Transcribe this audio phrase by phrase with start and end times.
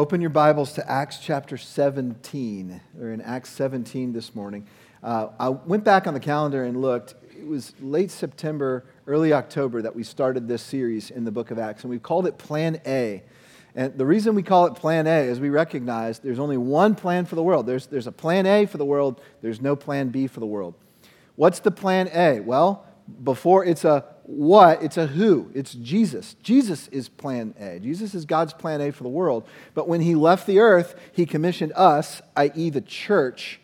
[0.00, 2.80] Open your Bibles to Acts chapter 17.
[2.94, 4.66] We're in Acts 17 this morning.
[5.02, 7.16] Uh, I went back on the calendar and looked.
[7.36, 11.58] It was late September, early October that we started this series in the book of
[11.58, 13.22] Acts, and we called it Plan A.
[13.74, 17.26] And the reason we call it Plan A is we recognize there's only one plan
[17.26, 17.66] for the world.
[17.66, 20.76] There's, there's a Plan A for the world, there's no Plan B for the world.
[21.36, 22.40] What's the Plan A?
[22.40, 22.86] Well,
[23.22, 25.50] before it's a what, it's a who.
[25.54, 26.36] It's Jesus.
[26.42, 27.80] Jesus is plan A.
[27.80, 29.46] Jesus is God's plan A for the world.
[29.74, 33.60] But when he left the earth, he commissioned us, i.e., the church,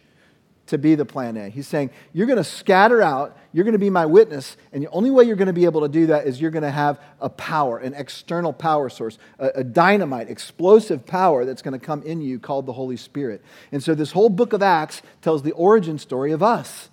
[0.66, 1.48] to be the plan A.
[1.48, 4.90] He's saying, You're going to scatter out, you're going to be my witness, and the
[4.90, 7.00] only way you're going to be able to do that is you're going to have
[7.20, 12.02] a power, an external power source, a, a dynamite, explosive power that's going to come
[12.02, 13.40] in you called the Holy Spirit.
[13.70, 16.90] And so this whole book of Acts tells the origin story of us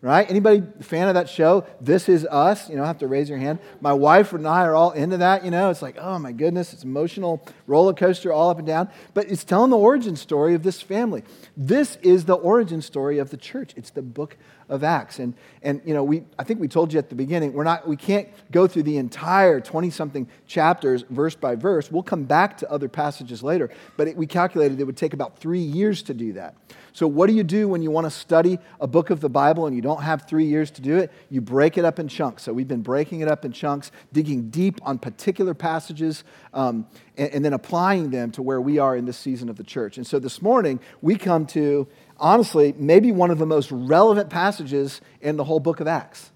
[0.00, 0.28] right?
[0.30, 1.66] Anybody fan of that show?
[1.80, 2.70] This is us.
[2.70, 3.58] You know, have to raise your hand.
[3.80, 5.44] My wife and I are all into that.
[5.44, 8.88] You know, it's like, oh my goodness, it's emotional roller coaster all up and down.
[9.14, 11.24] But it's telling the origin story of this family.
[11.56, 13.72] This is the origin story of the church.
[13.76, 14.36] It's the book
[14.68, 15.18] of Acts.
[15.18, 17.86] And, and you know, we, I think we told you at the beginning, we're not,
[17.88, 21.90] we can't go through the entire 20 something chapters verse by verse.
[21.90, 25.38] We'll come back to other passages later, but it, we calculated it would take about
[25.38, 26.54] three years to do that.
[26.98, 29.66] So, what do you do when you want to study a book of the Bible
[29.66, 31.12] and you don't have three years to do it?
[31.30, 32.42] You break it up in chunks.
[32.42, 37.30] So, we've been breaking it up in chunks, digging deep on particular passages, um, and,
[37.34, 39.96] and then applying them to where we are in this season of the church.
[39.96, 41.86] And so, this morning, we come to
[42.18, 46.30] honestly, maybe one of the most relevant passages in the whole book of Acts.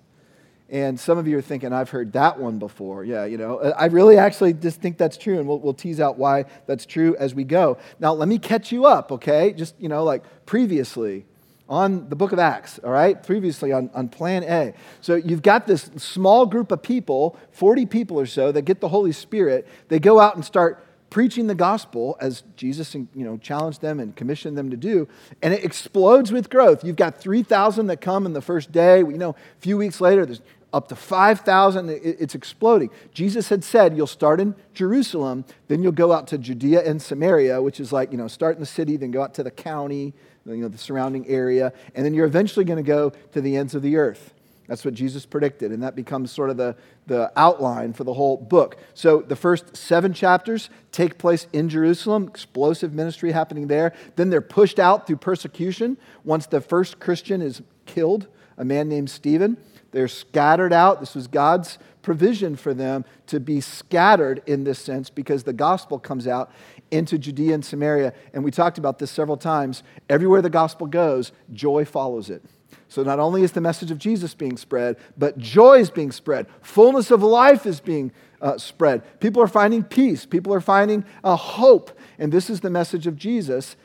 [0.69, 3.05] And some of you are thinking, I've heard that one before.
[3.05, 6.17] Yeah, you know, I really actually just think that's true, and we'll, we'll tease out
[6.17, 7.77] why that's true as we go.
[8.01, 9.53] Now, let me catch you up, okay?
[9.53, 11.27] Just, you know, like previously
[11.69, 13.23] on the book of Acts, all right?
[13.23, 14.73] Previously on, on plan A.
[15.03, 18.89] So you've got this small group of people, 40 people or so, that get the
[18.89, 19.69] Holy Spirit.
[19.89, 24.17] They go out and start preaching the gospel as Jesus you know, challenged them and
[24.17, 25.07] commissioned them to do,
[25.43, 26.83] and it explodes with growth.
[26.83, 29.01] You've got 3,000 that come in the first day.
[29.01, 30.41] You know, a few weeks later, there's
[30.73, 31.91] up to 5,000.
[31.91, 32.89] It's exploding.
[33.13, 37.61] Jesus had said, You'll start in Jerusalem, then you'll go out to Judea and Samaria,
[37.61, 40.15] which is like, you know, start in the city, then go out to the county,
[40.47, 43.75] you know, the surrounding area, and then you're eventually going to go to the ends
[43.75, 44.32] of the earth.
[44.69, 48.37] That's what Jesus predicted, and that becomes sort of the, the outline for the whole
[48.37, 48.77] book.
[48.95, 53.93] So the first seven chapters take place in Jerusalem, explosive ministry happening there.
[54.17, 59.11] Then they're pushed out through persecution once the first Christian is killed, a man named
[59.11, 59.57] Stephen.
[59.91, 61.01] They're scattered out.
[61.01, 65.99] This was God's provision for them to be scattered in this sense because the gospel
[65.99, 66.51] comes out
[66.91, 68.13] into Judea and Samaria.
[68.33, 69.83] And we talked about this several times.
[70.09, 72.43] Everywhere the gospel goes, joy follows it.
[72.89, 76.47] So not only is the message of Jesus being spread, but joy is being spread.
[76.61, 79.21] Fullness of life is being uh, spread.
[79.21, 80.27] People are finding peace.
[80.27, 81.99] People are finding a hope.
[82.19, 83.77] And this is the message of Jesus.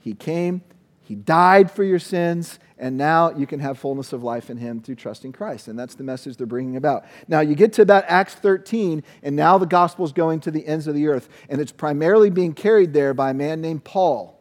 [0.00, 0.62] He came,
[1.02, 4.80] He died for your sins, and now you can have fullness of life in Him
[4.80, 5.68] through trusting Christ.
[5.68, 7.04] And that's the message they're bringing about.
[7.28, 10.66] Now you get to about Acts 13, and now the gospel is going to the
[10.66, 11.28] ends of the earth.
[11.48, 14.36] And it's primarily being carried there by a man named Paul.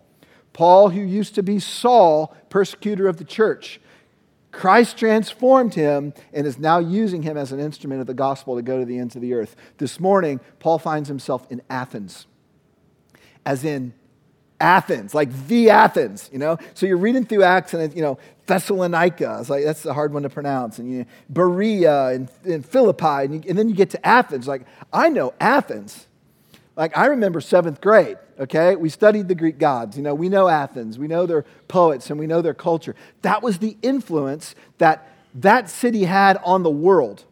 [0.54, 3.82] Paul, who used to be Saul, persecutor of the church.
[4.56, 8.62] Christ transformed him and is now using him as an instrument of the gospel to
[8.62, 9.56] go to the ends of the earth.
[9.78, 12.26] This morning, Paul finds himself in Athens,
[13.46, 13.94] as in
[14.62, 16.58] Athens, like the Athens, you know?
[16.74, 20.24] So you're reading through Acts and, you know, Thessalonica, it's like, that's a hard one
[20.24, 24.08] to pronounce, and you Berea and, and Philippi, and, you, and then you get to
[24.08, 24.48] Athens.
[24.48, 24.62] Like,
[24.94, 26.08] I know Athens.
[26.76, 28.76] Like, I remember seventh grade, okay?
[28.76, 29.96] We studied the Greek gods.
[29.96, 32.96] You know, we know Athens, we know their poets, and we know their culture.
[33.22, 37.24] That was the influence that that city had on the world.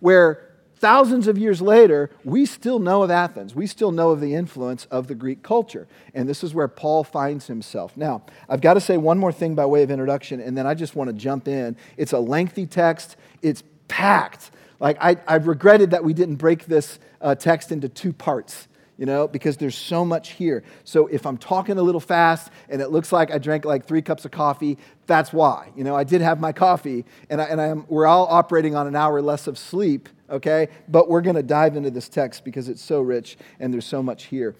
[0.00, 0.46] Where
[0.78, 3.54] thousands of years later, we still know of Athens.
[3.54, 5.86] We still know of the influence of the Greek culture.
[6.12, 7.96] And this is where Paul finds himself.
[7.96, 10.74] Now, I've got to say one more thing by way of introduction, and then I
[10.74, 11.76] just want to jump in.
[11.96, 14.50] It's a lengthy text, it's packed.
[14.78, 19.04] Like, I, I've regretted that we didn't break this uh, text into two parts you
[19.04, 20.62] know, because there's so much here.
[20.84, 24.02] So if I'm talking a little fast and it looks like I drank like three
[24.02, 25.70] cups of coffee, that's why.
[25.76, 28.86] You know, I did have my coffee, and, I, and I'm, we're all operating on
[28.86, 30.68] an hour less of sleep, okay?
[30.88, 34.02] But we're going to dive into this text because it's so rich and there's so
[34.02, 34.54] much here.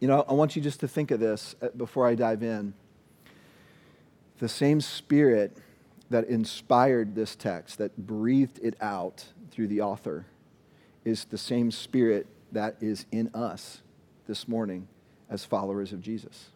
[0.00, 2.74] You know, I want you just to think of this uh, before I dive in.
[4.38, 5.56] The same spirit
[6.10, 10.26] that inspired this text, that breathed it out through the author,
[11.04, 13.82] is the same spirit that is in us
[14.26, 14.88] this morning
[15.28, 16.50] as followers of Jesus.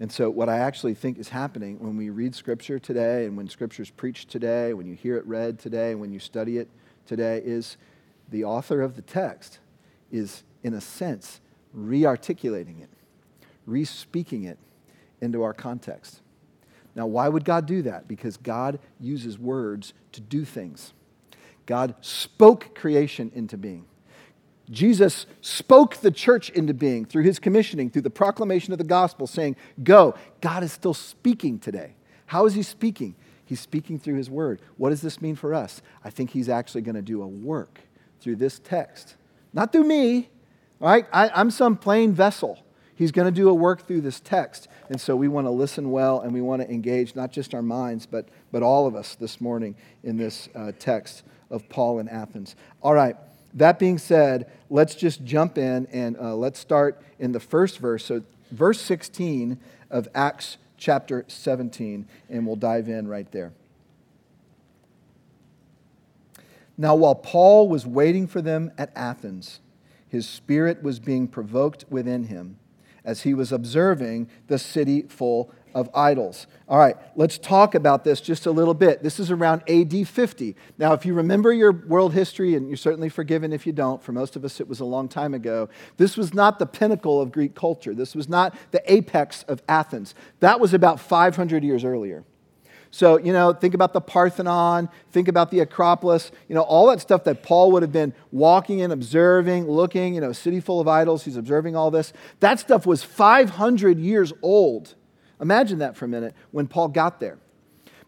[0.00, 3.48] And so, what I actually think is happening when we read Scripture today, and when
[3.48, 6.68] Scripture is preached today, when you hear it read today, when you study it
[7.06, 7.76] today, is
[8.28, 9.60] the author of the text
[10.10, 11.40] is, in a sense,
[11.72, 12.88] re articulating it,
[13.66, 14.58] re speaking it
[15.20, 16.20] into our context.
[16.94, 18.06] Now, why would God do that?
[18.06, 20.92] Because God uses words to do things.
[21.64, 23.86] God spoke creation into being.
[24.70, 29.26] Jesus spoke the church into being through his commissioning, through the proclamation of the gospel,
[29.26, 30.14] saying, Go.
[30.40, 31.94] God is still speaking today.
[32.26, 33.14] How is he speaking?
[33.44, 34.62] He's speaking through his word.
[34.78, 35.82] What does this mean for us?
[36.04, 37.80] I think he's actually going to do a work
[38.20, 39.16] through this text.
[39.52, 40.30] Not through me,
[40.80, 41.06] right?
[41.12, 42.58] I, I'm some plain vessel.
[42.94, 44.68] He's going to do a work through this text.
[44.92, 47.62] And so we want to listen well and we want to engage not just our
[47.62, 49.74] minds, but, but all of us this morning
[50.04, 52.56] in this uh, text of Paul in Athens.
[52.82, 53.16] All right,
[53.54, 58.04] that being said, let's just jump in and uh, let's start in the first verse.
[58.04, 59.58] So, verse 16
[59.90, 63.54] of Acts chapter 17, and we'll dive in right there.
[66.76, 69.60] Now, while Paul was waiting for them at Athens,
[70.06, 72.58] his spirit was being provoked within him
[73.04, 76.46] as he was observing the city full of idols.
[76.68, 79.02] All right, let's talk about this just a little bit.
[79.02, 80.56] This is around AD 50.
[80.78, 84.12] Now, if you remember your world history, and you're certainly forgiven if you don't, for
[84.12, 87.32] most of us it was a long time ago, this was not the pinnacle of
[87.32, 87.94] Greek culture.
[87.94, 90.14] This was not the apex of Athens.
[90.40, 92.24] That was about 500 years earlier.
[92.94, 97.00] So, you know, think about the Parthenon, think about the Acropolis, you know, all that
[97.00, 100.86] stuff that Paul would have been walking in, observing, looking, you know, city full of
[100.86, 102.12] idols, he's observing all this.
[102.40, 104.94] That stuff was 500 years old.
[105.40, 107.38] Imagine that for a minute when Paul got there.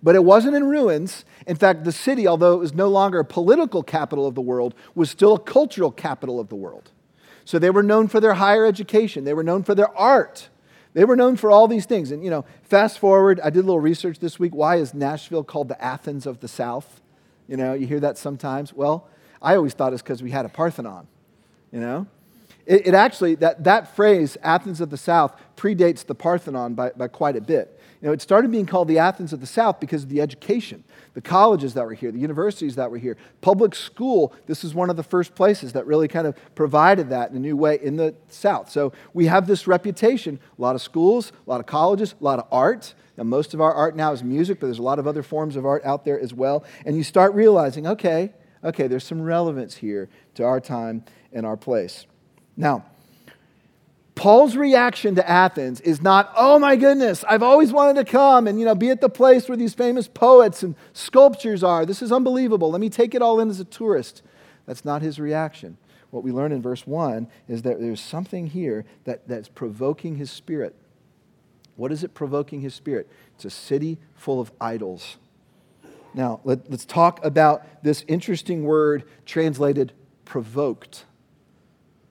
[0.03, 1.25] But it wasn't in ruins.
[1.47, 4.75] In fact, the city, although it was no longer a political capital of the world,
[4.95, 6.91] was still a cultural capital of the world.
[7.47, 10.51] So they were known for their higher education, they were known for their art.
[10.95, 12.11] They were known for all these things.
[12.13, 14.55] And, you know, fast forward, I did a little research this week.
[14.55, 17.03] Why is Nashville called the Athens of the South?
[17.49, 18.73] You know, you hear that sometimes.
[18.73, 19.09] Well,
[19.43, 21.07] I always thought it's because we had a Parthenon,
[21.71, 22.07] you know?
[22.65, 27.09] It, it, actually, that, that phrase, Athens of the South, predates the Parthenon by, by
[27.09, 27.74] quite a bit.
[28.13, 30.85] It started being called the Athens of the South because of the education,
[31.15, 33.17] the colleges that were here, the universities that were here.
[33.41, 37.31] Public school, this is one of the first places that really kind of provided that
[37.31, 38.71] in a new way in the South.
[38.71, 42.39] So we have this reputation a lot of schools, a lot of colleges, a lot
[42.39, 42.93] of art.
[43.17, 45.57] Now, most of our art now is music, but there's a lot of other forms
[45.57, 46.63] of art out there as well.
[46.85, 51.57] And you start realizing, okay, okay, there's some relevance here to our time and our
[51.57, 52.07] place.
[52.55, 52.85] Now,
[54.15, 58.61] Paul's reaction to Athens is not, oh my goodness, I've always wanted to come and
[58.61, 61.85] you know, be at the place where these famous poets and sculptures are.
[61.85, 62.71] This is unbelievable.
[62.71, 64.23] Let me take it all in as a tourist.
[64.67, 65.79] That's not his reaction.
[66.11, 70.31] What we learn in verse 1 is that there's something here that, that's provoking his
[70.31, 70.77] spirit.
[71.75, 73.09] What is it provoking his spirit?
[73.35, 75.17] It's a city full of idols.
[76.15, 79.93] Now, let, us talk about this interesting word translated
[80.25, 81.05] provoked.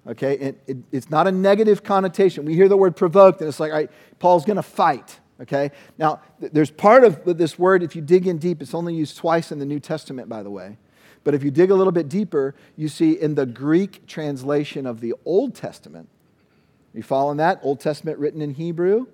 [0.05, 2.43] Okay, it, it, it's not a negative connotation.
[2.43, 5.19] We hear the word provoked, and it's like, all right, Paul's going to fight.
[5.41, 9.17] Okay, now there's part of this word, if you dig in deep, it's only used
[9.17, 10.77] twice in the New Testament, by the way.
[11.23, 14.99] But if you dig a little bit deeper, you see in the Greek translation of
[14.99, 16.09] the Old Testament,
[16.93, 17.59] you following that?
[17.63, 19.07] Old Testament written in Hebrew.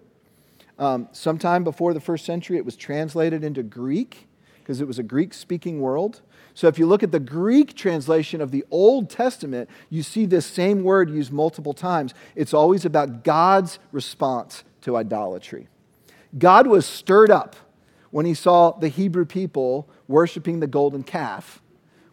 [0.78, 4.29] Um, sometime before the first century, it was translated into Greek
[4.70, 6.22] because it was a Greek speaking world.
[6.54, 10.46] So if you look at the Greek translation of the Old Testament, you see this
[10.46, 12.14] same word used multiple times.
[12.36, 15.70] It's always about God's response to idolatry.
[16.38, 17.56] God was stirred up
[18.12, 21.64] when he saw the Hebrew people worshiping the golden calf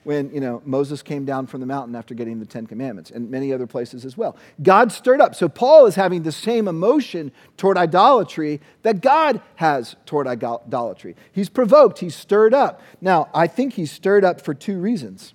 [0.06, 3.28] when you know Moses came down from the mountain after getting the 10 commandments and
[3.28, 4.36] many other places as well.
[4.62, 5.34] God stirred up.
[5.34, 11.16] So Paul is having the same emotion toward idolatry that God has toward idolatry.
[11.32, 12.80] He's provoked, he's stirred up.
[13.00, 15.34] Now, I think he's stirred up for two reasons.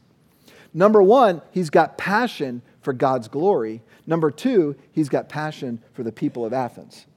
[0.74, 3.82] Number 1, he's got passion for God's glory.
[4.08, 7.08] Number 2, he's got passion for the people of Athens.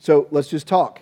[0.00, 1.00] So let's just talk.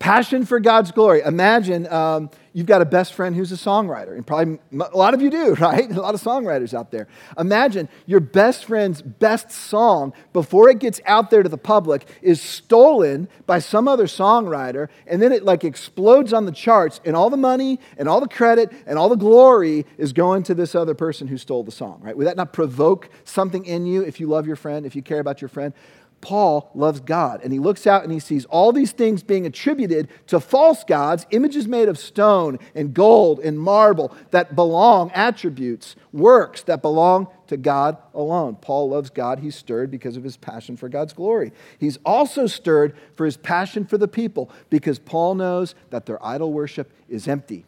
[0.00, 1.20] Passion for God's glory.
[1.20, 5.20] Imagine um, you've got a best friend who's a songwriter, and probably a lot of
[5.20, 5.90] you do, right?
[5.90, 7.06] A lot of songwriters out there.
[7.38, 12.40] Imagine your best friend's best song, before it gets out there to the public, is
[12.40, 17.28] stolen by some other songwriter, and then it like explodes on the charts, and all
[17.28, 20.94] the money and all the credit and all the glory is going to this other
[20.94, 22.16] person who stole the song, right?
[22.16, 25.20] Would that not provoke something in you if you love your friend, if you care
[25.20, 25.74] about your friend?
[26.20, 27.40] Paul loves God.
[27.42, 31.26] And he looks out and he sees all these things being attributed to false gods,
[31.30, 37.56] images made of stone and gold and marble that belong, attributes, works that belong to
[37.56, 38.56] God alone.
[38.56, 39.38] Paul loves God.
[39.38, 41.52] He's stirred because of his passion for God's glory.
[41.78, 46.52] He's also stirred for his passion for the people because Paul knows that their idol
[46.52, 47.64] worship is empty.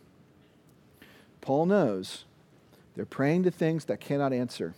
[1.40, 2.24] Paul knows
[2.94, 4.74] they're praying to things that cannot answer.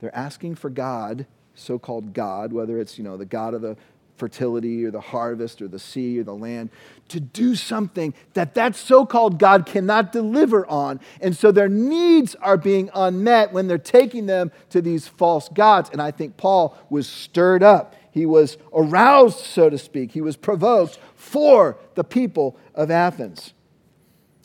[0.00, 3.76] They're asking for God, so called God, whether it's you know, the God of the
[4.16, 6.70] fertility or the harvest or the sea or the land,
[7.08, 11.00] to do something that that so called God cannot deliver on.
[11.20, 15.90] And so their needs are being unmet when they're taking them to these false gods.
[15.90, 17.96] And I think Paul was stirred up.
[18.12, 20.12] He was aroused, so to speak.
[20.12, 23.54] He was provoked for the people of Athens.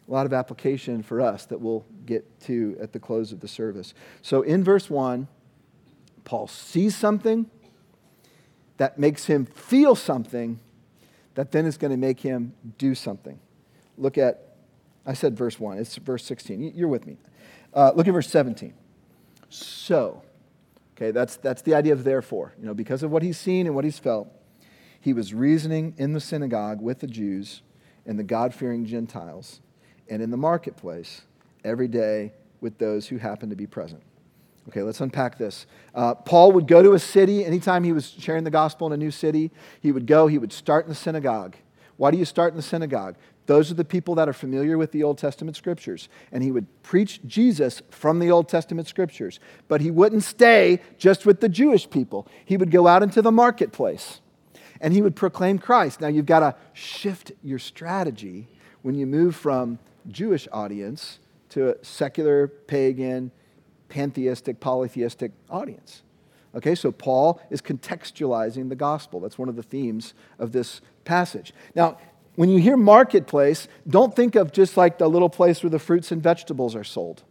[0.08, 3.48] A lot of application for us that we'll get to at the close of the
[3.48, 3.94] service.
[4.22, 5.28] So in verse 1,
[6.28, 7.50] Paul sees something
[8.76, 10.60] that makes him feel something
[11.36, 13.40] that then is going to make him do something.
[13.98, 14.58] Look at,
[15.06, 16.74] I said verse 1, it's verse 16.
[16.76, 17.16] You're with me.
[17.74, 18.74] Uh, look at verse 17.
[19.48, 20.22] So,
[20.98, 22.54] okay, that's, that's the idea of therefore.
[22.60, 24.28] You know, because of what he's seen and what he's felt,
[25.00, 27.62] he was reasoning in the synagogue with the Jews
[28.06, 29.62] and the God fearing Gentiles
[30.10, 31.22] and in the marketplace
[31.64, 34.04] every day with those who happened to be present.
[34.70, 35.66] Okay, let's unpack this.
[35.96, 38.98] Uh, Paul would go to a city anytime he was sharing the gospel in a
[38.98, 39.52] new city.
[39.82, 41.56] He would go, he would start in the synagogue.
[41.96, 43.16] Why do you start in the synagogue?
[43.46, 46.10] Those are the people that are familiar with the Old Testament scriptures.
[46.34, 49.40] And he would preach Jesus from the Old Testament scriptures.
[49.70, 53.32] But he wouldn't stay just with the Jewish people, he would go out into the
[53.32, 54.22] marketplace
[54.80, 56.02] and he would proclaim Christ.
[56.02, 58.48] Now, you've got to shift your strategy
[58.82, 61.20] when you move from Jewish audience
[61.50, 63.32] to a secular, pagan,
[63.90, 66.04] pantheistic, polytheistic audience.
[66.56, 69.20] Okay, so Paul is contextualizing the gospel.
[69.20, 71.54] That's one of the themes of this passage.
[71.76, 71.98] Now,
[72.36, 76.12] when you hear marketplace, don't think of just like the little place where the fruits
[76.12, 77.24] and vegetables are sold.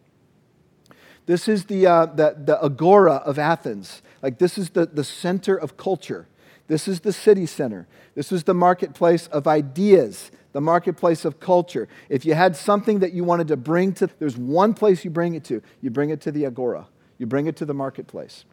[1.26, 4.02] This is the, uh, the, the agora of Athens.
[4.22, 6.28] Like, this is the, the center of culture.
[6.68, 7.86] This is the city center.
[8.14, 11.86] This is the marketplace of ideas the marketplace of culture.
[12.08, 15.34] If you had something that you wanted to bring to, there's one place you bring
[15.34, 15.60] it to.
[15.82, 16.86] You bring it to the agora,
[17.18, 18.46] you bring it to the marketplace.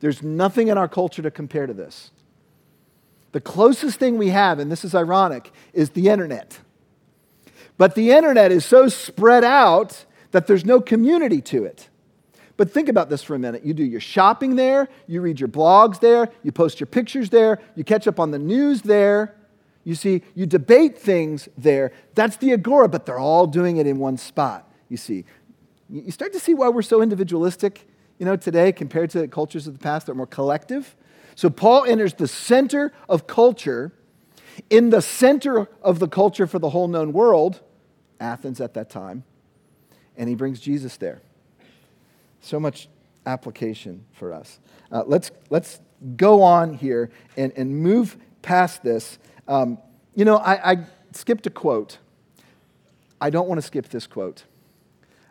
[0.00, 2.10] There's nothing in our culture to compare to this.
[3.30, 6.58] The closest thing we have, and this is ironic, is the internet.
[7.78, 11.90] But the internet is so spread out that there's no community to it.
[12.56, 13.64] But think about this for a minute.
[13.64, 17.60] You do your shopping there, you read your blogs there, you post your pictures there,
[17.76, 19.36] you catch up on the news there.
[19.84, 21.92] You see, you debate things there.
[22.14, 25.24] That's the agora, but they're all doing it in one spot, you see.
[25.88, 29.72] You start to see why we're so individualistic, you know, today compared to cultures of
[29.72, 30.94] the past that are more collective.
[31.34, 33.92] So Paul enters the center of culture,
[34.68, 37.60] in the center of the culture for the whole known world,
[38.20, 39.24] Athens at that time,
[40.16, 41.22] and he brings Jesus there.
[42.42, 42.88] So much
[43.24, 44.60] application for us.
[44.92, 45.80] Uh, let's, let's
[46.16, 49.18] go on here and, and move past this
[49.50, 49.78] um,
[50.14, 50.76] you know, I, I,
[51.12, 51.98] skipped a quote.
[53.20, 54.44] I don't want to skip this quote.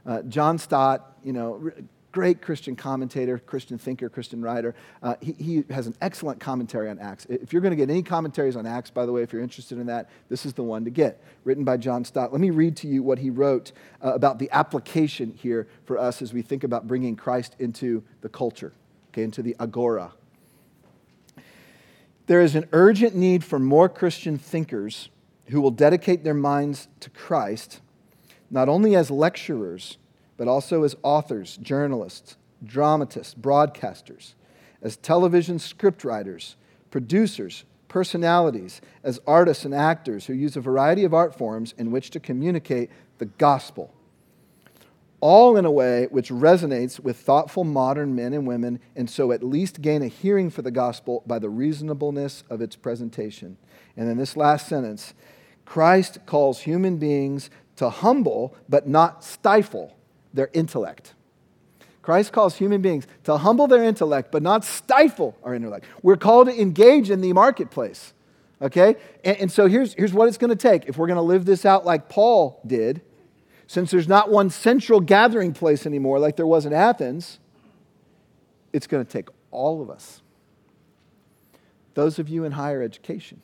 [0.05, 1.71] Uh, John Stott, you know,
[2.11, 4.75] great Christian commentator, Christian thinker, Christian writer.
[5.01, 7.27] Uh, he, he, has an excellent commentary on Acts.
[7.29, 9.77] If you're going to get any commentaries on Acts, by the way, if you're interested
[9.77, 12.33] in that, this is the one to get, written by John Stott.
[12.33, 13.71] Let me read to you what he wrote
[14.03, 18.29] uh, about the application here for us as we think about bringing Christ into the
[18.29, 18.73] culture,
[19.11, 20.11] okay, into the agora.
[22.29, 25.09] There is an urgent need for more Christian thinkers
[25.47, 27.81] who will dedicate their minds to Christ,
[28.51, 29.97] not only as lecturers,
[30.37, 34.35] but also as authors, journalists, dramatists, broadcasters,
[34.79, 36.53] as television scriptwriters,
[36.91, 42.11] producers, personalities, as artists and actors who use a variety of art forms in which
[42.11, 43.91] to communicate the gospel
[45.21, 49.43] all in a way which resonates with thoughtful modern men and women, and so at
[49.43, 53.57] least gain a hearing for the gospel by the reasonableness of its presentation.
[53.97, 55.13] And then this last sentence
[55.65, 59.95] Christ calls human beings to humble but not stifle
[60.33, 61.13] their intellect.
[62.01, 65.85] Christ calls human beings to humble their intellect but not stifle our intellect.
[66.01, 68.13] We're called to engage in the marketplace.
[68.61, 68.95] Okay?
[69.23, 70.85] And, and so here's, here's what it's going to take.
[70.85, 73.01] If we're going to live this out like Paul did,
[73.69, 77.37] since there's not one central gathering place anymore like there was in Athens,
[78.73, 80.23] it's going to take all of us.
[81.93, 83.41] Those of you in higher education,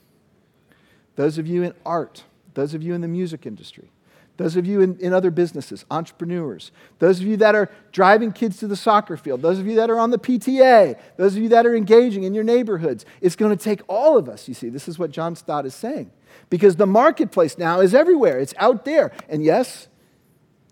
[1.15, 2.23] those of you in art,
[2.55, 3.91] those of you in the music industry,
[4.37, 8.57] those of you in, in other businesses, entrepreneurs, those of you that are driving kids
[8.57, 11.49] to the soccer field, those of you that are on the PTA, those of you
[11.49, 13.05] that are engaging in your neighborhoods.
[13.21, 14.69] It's going to take all of us, you see.
[14.69, 16.09] This is what John Stott is saying.
[16.49, 19.11] Because the marketplace now is everywhere, it's out there.
[19.29, 19.87] And yes,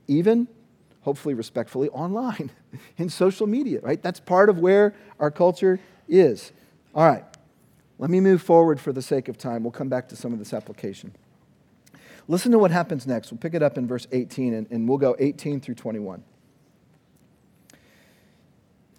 [0.08, 0.48] even,
[1.02, 2.52] hopefully respectfully, online
[2.98, 4.02] in social media, right?
[4.02, 6.52] That's part of where our culture is.
[6.96, 7.26] All right,
[8.00, 9.64] let me move forward for the sake of time.
[9.64, 11.16] We'll come back to some of this application.
[12.28, 13.32] Listen to what happens next.
[13.32, 16.24] We'll pick it up in verse 18, and, and we'll go 18 through 21.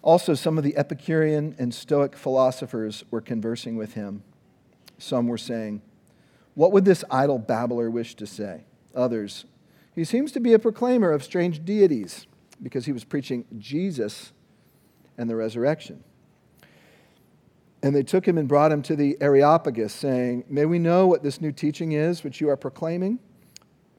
[0.01, 4.21] Also, some of the Epicurean and Stoic philosophers were conversing with him.
[4.99, 5.81] Some were saying,
[6.53, 8.65] What would this idle babbler wish to say?
[8.93, 9.45] Others,
[9.95, 12.27] He seems to be a proclaimer of strange deities
[12.61, 14.33] because he was preaching Jesus
[15.17, 16.03] and the resurrection.
[17.81, 21.23] And they took him and brought him to the Areopagus, saying, May we know what
[21.23, 23.19] this new teaching is which you are proclaiming?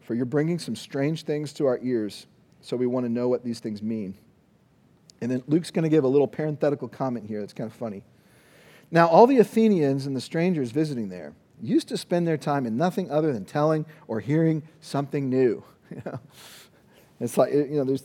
[0.02, 2.26] For you're bringing some strange things to our ears,
[2.60, 4.14] so we want to know what these things mean.
[5.20, 8.02] And then Luke's going to give a little parenthetical comment here that's kind of funny.
[8.90, 12.76] Now, all the Athenians and the strangers visiting there used to spend their time in
[12.76, 15.64] nothing other than telling or hearing something new.
[17.20, 18.04] it's like, you know, there's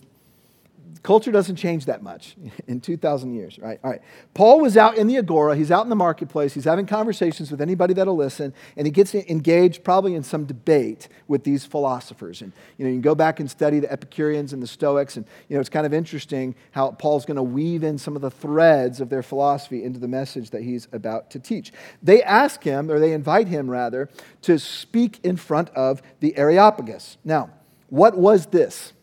[1.03, 2.35] culture doesn't change that much
[2.67, 3.79] in 2,000 years, right?
[3.83, 4.01] All right.
[4.33, 5.55] Paul was out in the agora.
[5.55, 6.53] He's out in the marketplace.
[6.53, 11.07] He's having conversations with anybody that'll listen, and he gets engaged probably in some debate
[11.27, 12.41] with these philosophers.
[12.41, 15.25] And, you know, you can go back and study the Epicureans and the Stoics, and,
[15.49, 18.31] you know, it's kind of interesting how Paul's going to weave in some of the
[18.31, 21.71] threads of their philosophy into the message that he's about to teach.
[22.01, 24.09] They ask him, or they invite him, rather,
[24.43, 27.17] to speak in front of the Areopagus.
[27.23, 27.49] Now,
[27.91, 28.93] what was this?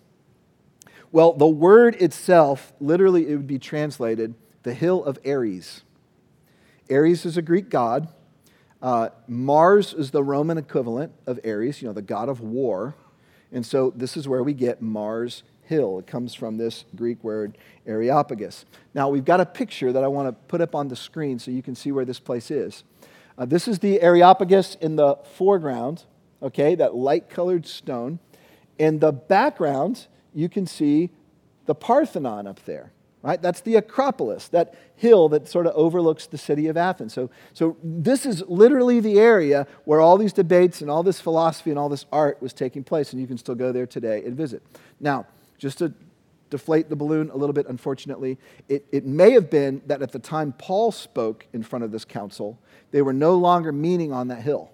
[1.12, 5.83] Well, the word itself, literally, it would be translated the hill of Ares.
[6.90, 8.09] Ares is a Greek god.
[8.80, 12.95] Uh, Mars is the Roman equivalent of Ares, you know, the god of war.
[13.52, 15.99] And so this is where we get Mars Hill.
[15.99, 18.64] It comes from this Greek word Areopagus.
[18.95, 21.50] Now, we've got a picture that I want to put up on the screen so
[21.50, 22.85] you can see where this place is.
[23.37, 26.04] Uh, this is the Areopagus in the foreground,
[26.42, 28.18] okay, that light colored stone.
[28.78, 31.11] In the background, you can see
[31.66, 32.92] the Parthenon up there,
[33.23, 33.42] right?
[33.42, 37.12] That's the Acropolis, that hill that sort of overlooks the city of Athens.
[37.12, 41.70] So, so this is literally the area where all these debates and all this philosophy
[41.70, 44.37] and all this art was taking place, and you can still go there today and
[44.37, 44.62] visit.
[45.00, 45.26] Now,
[45.58, 45.92] just to
[46.50, 50.18] deflate the balloon a little bit, unfortunately, it, it may have been that at the
[50.18, 52.58] time Paul spoke in front of this council,
[52.90, 54.70] they were no longer meeting on that hill.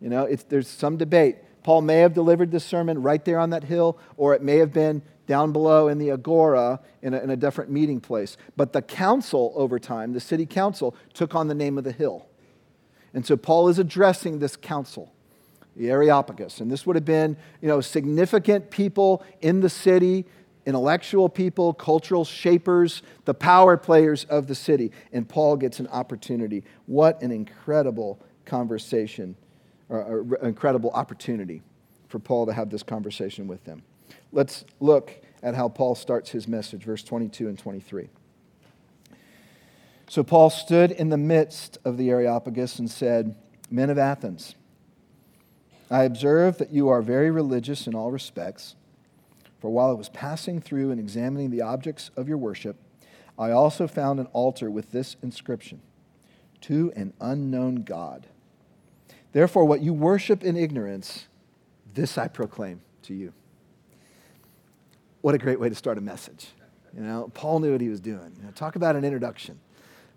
[0.00, 1.36] You know, there's some debate.
[1.62, 4.72] Paul may have delivered this sermon right there on that hill, or it may have
[4.72, 8.36] been down below in the agora in a, in a different meeting place.
[8.56, 12.26] But the council over time, the city council, took on the name of the hill.
[13.14, 15.12] And so Paul is addressing this council,
[15.76, 16.60] the Areopagus.
[16.60, 20.26] And this would have been, you know, significant people in the city,
[20.66, 24.92] intellectual people, cultural shapers, the power players of the city.
[25.12, 26.64] And Paul gets an opportunity.
[26.86, 29.36] What an incredible conversation
[29.90, 31.62] or, incredible opportunity
[32.08, 33.82] for Paul to have this conversation with them.
[34.32, 38.08] Let's look at how Paul starts his message, verse 22 and 23.
[40.08, 43.36] So Paul stood in the midst of the Areopagus and said,
[43.70, 44.56] Men of Athens,
[45.90, 48.74] I observe that you are very religious in all respects.
[49.60, 52.76] For while I was passing through and examining the objects of your worship,
[53.38, 55.80] I also found an altar with this inscription
[56.62, 58.26] To an unknown God.
[59.32, 61.26] Therefore, what you worship in ignorance,
[61.94, 63.32] this I proclaim to you.
[65.20, 66.48] What a great way to start a message.
[66.94, 68.32] You know, Paul knew what he was doing.
[68.38, 69.60] You know, talk about an introduction.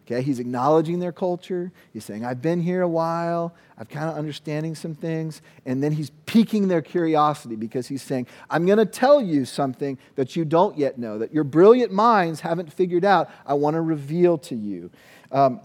[0.05, 1.71] Okay, he's acknowledging their culture.
[1.93, 3.55] He's saying, I've been here a while.
[3.77, 5.41] I'm kind of understanding some things.
[5.65, 9.97] And then he's piquing their curiosity because he's saying, I'm going to tell you something
[10.15, 13.29] that you don't yet know, that your brilliant minds haven't figured out.
[13.45, 14.91] I want to reveal to you.
[15.31, 15.61] Um,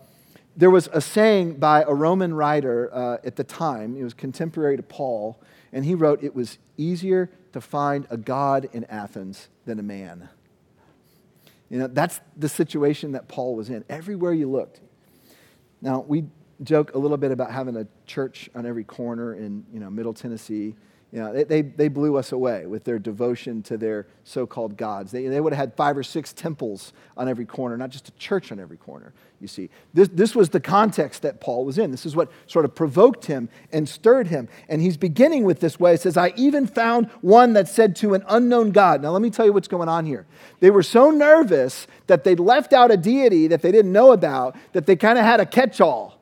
[0.59, 4.77] there was a saying by a Roman writer uh, at the time, it was contemporary
[4.77, 5.41] to Paul,
[5.73, 10.29] and he wrote, It was easier to find a God in Athens than a man.
[11.71, 14.81] You know, that's the situation that Paul was in, everywhere you looked.
[15.81, 16.25] Now, we
[16.65, 20.13] joke a little bit about having a church on every corner in you know, Middle
[20.13, 20.75] Tennessee.
[21.11, 24.77] You know, they, they, they blew us away with their devotion to their so called
[24.77, 25.11] gods.
[25.11, 28.13] They, they would have had five or six temples on every corner, not just a
[28.13, 29.71] church on every corner, you see.
[29.95, 31.93] This, this was the context that Paul was in.
[31.93, 34.51] This is what sort of provoked him and stirred him.
[34.69, 35.95] And he's beginning with this way.
[35.95, 39.01] It says, I even found one that said to an unknown God.
[39.01, 40.27] Now, let me tell you what's going on here.
[40.61, 44.57] They were so nervous that they left out a deity that they didn't know about
[44.75, 46.18] that they kind of had a catch all.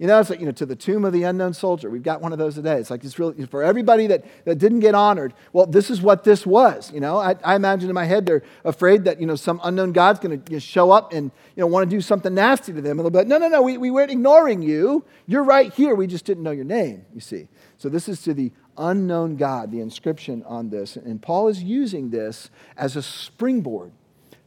[0.00, 1.90] You know, it's like, you know, to the tomb of the unknown soldier.
[1.90, 2.78] We've got one of those today.
[2.78, 6.24] It's like, it's really, for everybody that, that didn't get honored, well, this is what
[6.24, 6.90] this was.
[6.90, 9.92] You know, I, I imagine in my head they're afraid that, you know, some unknown
[9.92, 12.98] God's going to show up and, you know, want to do something nasty to them.
[12.98, 15.04] And they'll be like, no, no, no, we, we weren't ignoring you.
[15.26, 15.94] You're right here.
[15.94, 17.48] We just didn't know your name, you see.
[17.76, 20.96] So this is to the unknown God, the inscription on this.
[20.96, 23.92] And Paul is using this as a springboard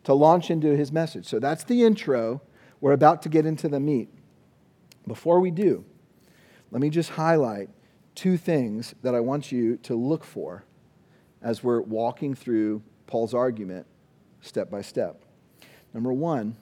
[0.05, 1.27] to launch into his message.
[1.27, 2.41] So that's the intro.
[2.81, 4.09] We're about to get into the meat.
[5.07, 5.85] Before we do,
[6.71, 7.69] let me just highlight
[8.15, 10.63] two things that I want you to look for
[11.41, 13.85] as we're walking through Paul's argument
[14.41, 15.23] step by step.
[15.93, 16.55] Number one,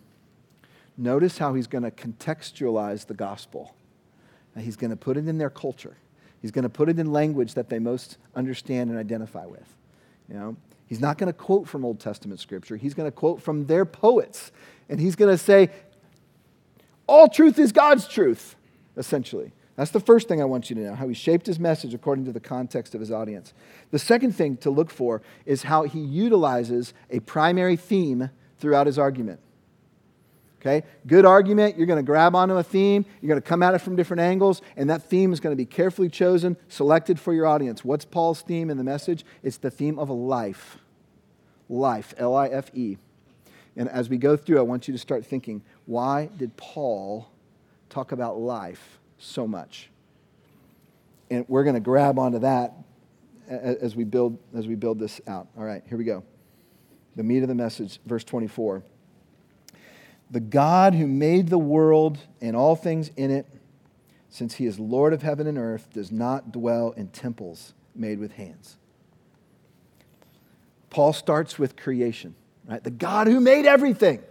[0.97, 3.75] notice how he's going to contextualize the gospel.
[4.55, 5.95] And he's going to put it in their culture.
[6.41, 9.75] He's going to put it in language that they most understand and identify with.
[10.27, 12.75] You know, he's not going to quote from Old Testament scripture.
[12.75, 14.51] He's going to quote from their poets.
[14.89, 15.69] And he's going to say,
[17.11, 18.55] all truth is God's truth,
[18.95, 19.51] essentially.
[19.75, 22.25] That's the first thing I want you to know, how he shaped his message according
[22.25, 23.53] to the context of his audience.
[23.91, 28.97] The second thing to look for is how he utilizes a primary theme throughout his
[28.97, 29.39] argument.
[30.61, 30.83] Okay?
[31.07, 33.79] Good argument, you're going to grab onto a theme, you're going to come at it
[33.79, 37.47] from different angles, and that theme is going to be carefully chosen, selected for your
[37.47, 37.83] audience.
[37.83, 39.25] What's Paul's theme in the message?
[39.41, 40.77] It's the theme of life.
[41.67, 42.97] Life, L I F E.
[43.75, 47.29] And as we go through, I want you to start thinking why did Paul
[47.89, 49.89] talk about life so much?
[51.29, 52.73] And we're going to grab onto that
[53.47, 55.47] as we build, as we build this out.
[55.57, 56.23] All right, here we go.
[57.15, 58.83] The meat of the message, verse 24.
[60.29, 63.45] The God who made the world and all things in it,
[64.29, 68.33] since he is Lord of heaven and earth, does not dwell in temples made with
[68.33, 68.77] hands.
[70.89, 72.35] Paul starts with creation,
[72.67, 72.83] right?
[72.83, 74.21] The God who made everything.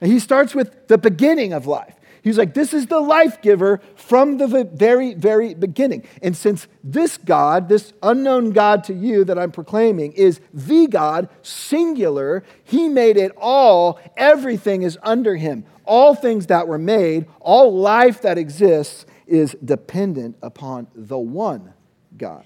[0.00, 1.94] And he starts with the beginning of life.
[2.22, 6.04] He's like, this is the life giver from the very, very beginning.
[6.22, 11.28] And since this God, this unknown God to you that I'm proclaiming, is the God,
[11.42, 14.00] singular, he made it all.
[14.16, 15.64] Everything is under him.
[15.84, 21.74] All things that were made, all life that exists is dependent upon the one
[22.16, 22.44] God.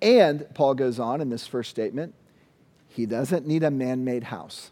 [0.00, 2.14] And Paul goes on in this first statement,
[2.94, 4.70] he doesn't need a man made house.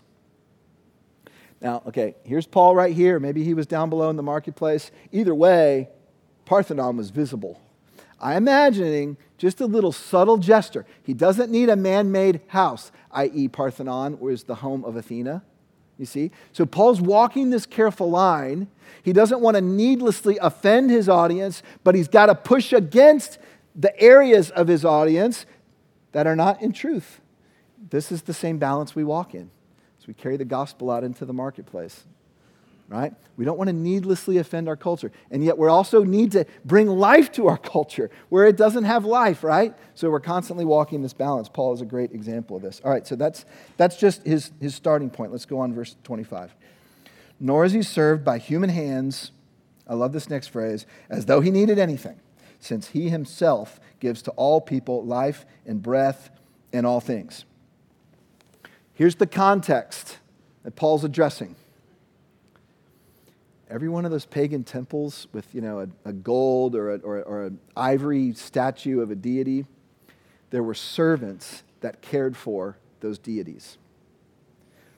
[1.60, 3.18] Now, okay, here's Paul right here.
[3.18, 4.92] Maybe he was down below in the marketplace.
[5.10, 5.88] Either way,
[6.44, 7.60] Parthenon was visible.
[8.20, 10.86] I'm imagining just a little subtle gesture.
[11.02, 15.42] He doesn't need a man made house, i.e., Parthenon was the home of Athena.
[15.98, 16.30] You see?
[16.52, 18.68] So Paul's walking this careful line.
[19.02, 23.38] He doesn't want to needlessly offend his audience, but he's got to push against
[23.74, 25.44] the areas of his audience
[26.12, 27.20] that are not in truth.
[27.90, 29.50] This is the same balance we walk in
[30.00, 32.04] as we carry the gospel out into the marketplace.
[32.88, 33.14] Right?
[33.38, 35.10] We don't want to needlessly offend our culture.
[35.30, 39.06] And yet we also need to bring life to our culture where it doesn't have
[39.06, 39.74] life, right?
[39.94, 41.48] So we're constantly walking this balance.
[41.48, 42.82] Paul is a great example of this.
[42.84, 43.46] All right, so that's,
[43.78, 45.32] that's just his, his starting point.
[45.32, 46.54] Let's go on, verse 25.
[47.40, 49.32] Nor is he served by human hands,
[49.88, 52.20] I love this next phrase, as though he needed anything,
[52.60, 56.30] since he himself gives to all people life and breath
[56.74, 57.46] and all things.
[59.02, 60.18] Here's the context
[60.62, 61.56] that Paul's addressing.
[63.68, 67.20] Every one of those pagan temples with, you know, a, a gold or, a, or,
[67.22, 69.66] or an ivory statue of a deity,
[70.50, 73.76] there were servants that cared for those deities.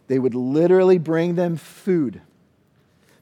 [0.09, 2.21] They would literally bring them food.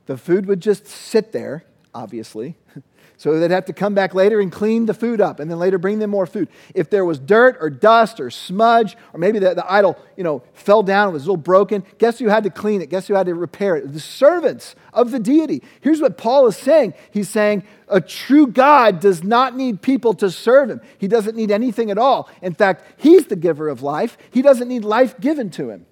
[0.07, 1.64] The food would just sit there,
[1.95, 2.57] obviously,
[3.22, 5.78] So they'd have to come back later and clean the food up and then later
[5.78, 6.48] bring them more food.
[6.74, 10.42] If there was dirt or dust or smudge, or maybe the, the idol, you know,
[10.54, 12.90] fell down and was a little broken, guess who had to clean it?
[12.90, 13.92] Guess who had to repair it?
[13.92, 15.62] The servants of the deity.
[15.82, 16.94] Here's what Paul is saying.
[17.12, 20.80] He's saying a true God does not need people to serve him.
[20.98, 22.28] He doesn't need anything at all.
[22.42, 24.18] In fact, he's the giver of life.
[24.32, 25.87] He doesn't need life given to him.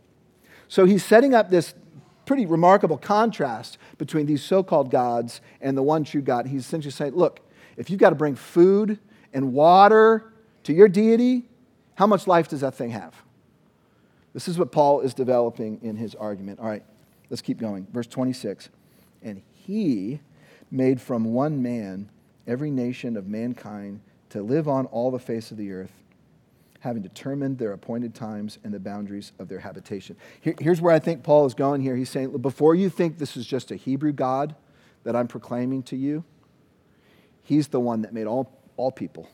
[0.66, 1.74] So he's setting up this
[2.30, 6.46] pretty remarkable contrast between these so called gods and the one true God.
[6.46, 7.40] He's essentially saying, look,
[7.76, 9.00] if you've got to bring food
[9.34, 11.48] and water to your deity,
[11.96, 13.16] how much life does that thing have?
[14.32, 16.60] This is what Paul is developing in his argument.
[16.60, 16.84] All right,
[17.30, 17.88] let's keep going.
[17.92, 18.68] Verse 26.
[19.24, 20.20] And he
[20.70, 22.10] made from one man
[22.46, 25.99] every nation of mankind to live on all the face of the earth
[26.80, 30.16] having determined their appointed times and the boundaries of their habitation.
[30.40, 31.94] Here, here's where I think Paul is going here.
[31.94, 34.54] He's saying, before you think this is just a Hebrew God
[35.04, 36.24] that I'm proclaiming to you,
[37.42, 39.28] he's the one that made all, all people,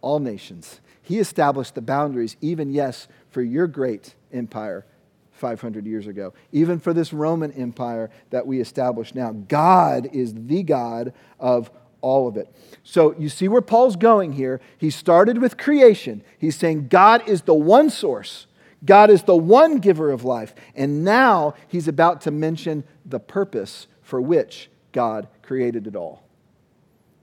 [0.00, 0.80] all nations.
[1.02, 4.84] He established the boundaries, even, yes, for your great empire
[5.32, 9.32] 500 years ago, even for this Roman Empire that we establish now.
[9.32, 12.52] God is the God of all of it.
[12.82, 14.60] So you see where Paul's going here.
[14.78, 16.22] He started with creation.
[16.38, 18.46] He's saying God is the one source,
[18.84, 20.54] God is the one giver of life.
[20.74, 26.22] And now he's about to mention the purpose for which God created it all.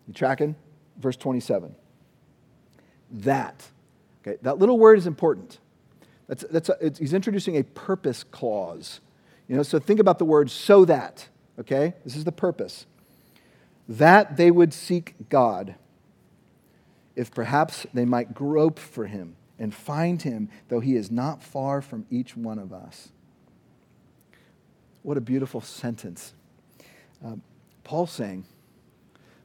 [0.08, 0.56] You tracking?
[1.00, 1.76] Verse 27.
[3.12, 3.68] That.
[4.22, 5.60] Okay, that little word is important.
[6.28, 9.00] That's, that's a, he's introducing a purpose clause.
[9.48, 11.28] You know, so think about the word so that.
[11.60, 11.94] Okay?
[12.04, 12.86] This is the purpose
[13.88, 15.76] that they would seek God,
[17.16, 21.82] if perhaps they might grope for him and find him, though he is not far
[21.82, 23.10] from each one of us.
[25.02, 26.34] what a beautiful sentence.
[27.24, 27.42] Um,
[27.86, 28.44] Paul's saying,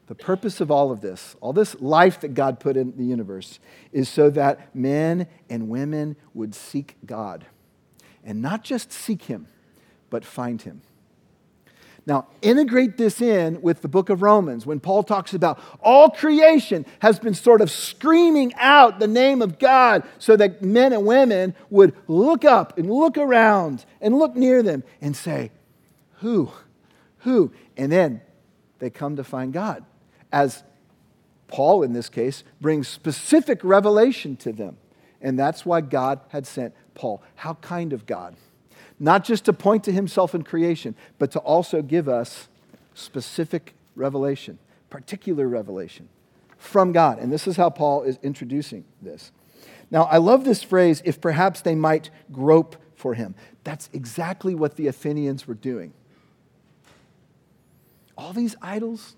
[0.09, 3.61] the purpose of all of this, all this life that God put in the universe,
[3.93, 7.47] is so that men and women would seek God.
[8.25, 9.47] And not just seek Him,
[10.11, 10.83] but find Him.
[12.05, 16.85] Now, integrate this in with the book of Romans when Paul talks about all creation
[16.99, 21.55] has been sort of screaming out the name of God so that men and women
[21.71, 25.53] would look up and look around and look near them and say,
[26.19, 26.51] Who?
[27.19, 27.53] Who?
[27.77, 28.21] And then
[28.81, 29.85] they come to find God
[30.33, 30.65] as
[31.47, 34.79] Paul, in this case, brings specific revelation to them.
[35.21, 37.23] And that's why God had sent Paul.
[37.37, 38.35] How kind of God
[39.03, 42.49] not just to point to himself in creation, but to also give us
[42.95, 44.61] specific revelation,
[44.91, 46.09] particular revelation
[46.57, 47.19] from God.
[47.19, 49.33] And this is how Paul is introducing this.
[49.91, 53.35] Now, I love this phrase, if perhaps they might grope for him.
[53.65, 55.93] That's exactly what the Athenians were doing.
[58.17, 59.17] All these idols,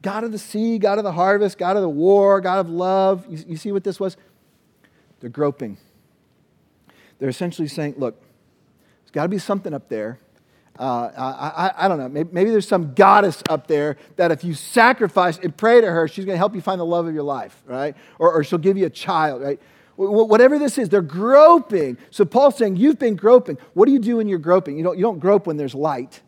[0.00, 3.26] God of the sea, God of the harvest, God of the war, God of love,
[3.28, 4.16] you, you see what this was?
[5.18, 5.76] They're groping.
[7.18, 8.22] They're essentially saying, look,
[9.08, 10.18] there's got to be something up there.
[10.78, 12.10] Uh, I, I, I, don't know.
[12.10, 16.06] Maybe, maybe, there's some goddess up there that if you sacrifice and pray to her,
[16.06, 17.96] she's going to help you find the love of your life, right?
[18.18, 19.58] Or, or she'll give you a child, right?
[19.96, 21.96] Whatever this is, they're groping.
[22.10, 23.56] So Paul's saying, You've been groping.
[23.72, 24.76] What do you do when you're groping?
[24.76, 26.20] You don't, you don't grope when there's light.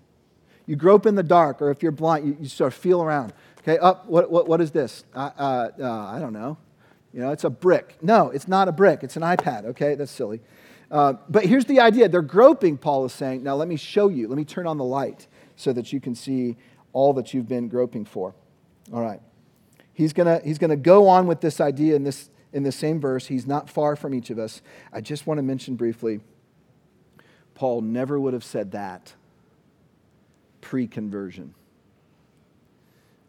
[0.64, 3.34] You grope in the dark, or if you're blind, you, you sort of feel around.
[3.58, 5.04] Okay, up, what, what, what is this?
[5.14, 6.56] Uh, uh, uh, I don't know.
[7.12, 7.98] You know, it's a brick.
[8.00, 9.02] No, it's not a brick.
[9.02, 9.66] It's an iPad.
[9.66, 10.40] Okay, that's silly.
[10.90, 13.42] Uh, but here's the idea they're groping, Paul is saying.
[13.42, 14.26] Now, let me show you.
[14.28, 16.56] Let me turn on the light so that you can see
[16.92, 18.34] all that you've been groping for.
[18.92, 19.20] All right.
[19.92, 23.26] He's going he's gonna go on with this idea in, this, in the same verse.
[23.26, 24.62] He's not far from each of us.
[24.92, 26.20] I just want to mention briefly
[27.54, 29.14] Paul never would have said that
[30.60, 31.54] pre conversion.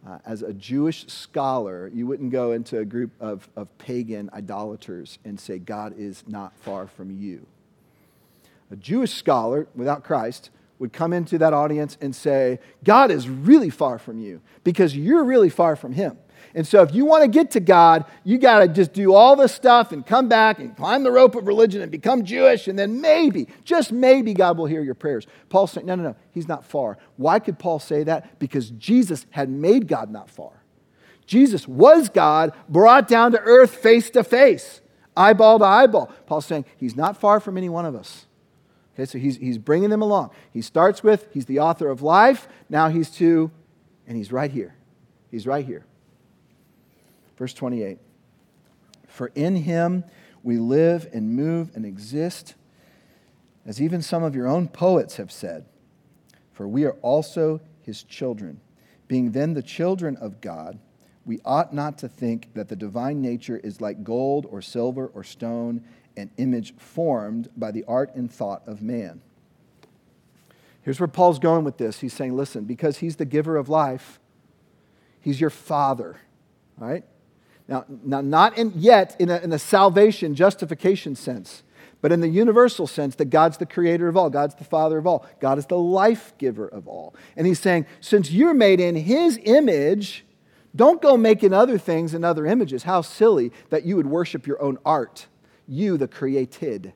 [0.05, 5.19] Uh, as a Jewish scholar, you wouldn't go into a group of, of pagan idolaters
[5.23, 7.45] and say, God is not far from you.
[8.71, 13.69] A Jewish scholar, without Christ, would come into that audience and say, God is really
[13.69, 16.17] far from you because you're really far from him.
[16.53, 19.35] And so, if you want to get to God, you got to just do all
[19.35, 22.77] this stuff and come back and climb the rope of religion and become Jewish, and
[22.77, 25.27] then maybe, just maybe, God will hear your prayers.
[25.49, 26.97] Paul saying, no, no, no, he's not far.
[27.17, 28.39] Why could Paul say that?
[28.39, 30.63] Because Jesus had made God not far.
[31.25, 34.81] Jesus was God brought down to earth face to face,
[35.15, 36.11] eyeball to eyeball.
[36.25, 38.25] Paul's saying he's not far from any one of us.
[38.95, 40.31] Okay, so he's, he's bringing them along.
[40.51, 42.47] He starts with, he's the author of life.
[42.69, 43.49] Now he's to,
[44.05, 44.75] and he's right here.
[45.29, 45.85] He's right here.
[47.41, 47.97] Verse 28
[49.07, 50.03] For in him
[50.43, 52.53] we live and move and exist,
[53.65, 55.65] as even some of your own poets have said.
[56.53, 58.61] For we are also his children.
[59.07, 60.77] Being then the children of God,
[61.25, 65.23] we ought not to think that the divine nature is like gold or silver or
[65.23, 65.83] stone,
[66.15, 69.19] an image formed by the art and thought of man.
[70.83, 72.01] Here's where Paul's going with this.
[72.01, 74.19] He's saying, listen, because he's the giver of life,
[75.19, 76.21] he's your father,
[76.77, 77.03] right?
[77.71, 81.63] Now, now not in, yet in a, in a salvation, justification sense,
[82.01, 85.07] but in the universal sense that God's the creator of all, God's the father of
[85.07, 87.15] all, God is the life giver of all.
[87.37, 90.25] And he's saying, since you're made in his image,
[90.75, 92.83] don't go making other things in other images.
[92.83, 95.27] How silly that you would worship your own art,
[95.65, 96.91] you, the created.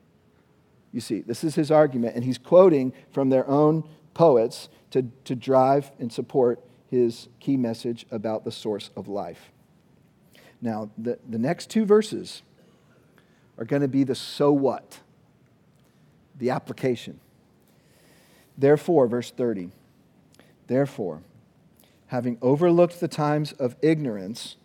[0.92, 5.34] You see, this is his argument, and he's quoting from their own poets to, to
[5.34, 9.52] drive and support his key message about the source of life.
[10.60, 12.42] Now, the, the next two verses
[13.58, 15.00] are going to be the so what,
[16.38, 17.20] the application.
[18.58, 19.70] Therefore, verse 30,
[20.66, 21.22] therefore,
[22.08, 24.56] having overlooked the times of ignorance,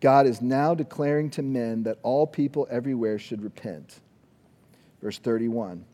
[0.00, 4.00] God is now declaring to men that all people everywhere should repent.
[5.02, 5.84] Verse 31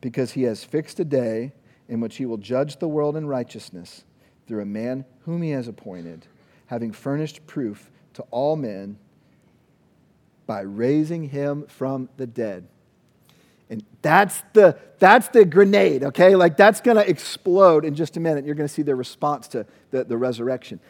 [0.00, 1.52] Because he has fixed a day
[1.88, 4.04] in which he will judge the world in righteousness
[4.46, 6.26] through a man whom he has appointed,
[6.66, 8.98] having furnished proof to all men
[10.46, 12.66] by raising him from the dead.
[13.70, 16.36] And that's the, that's the grenade, okay?
[16.36, 18.44] Like that's going to explode in just a minute.
[18.44, 20.80] You're going to see the response to the, the resurrection.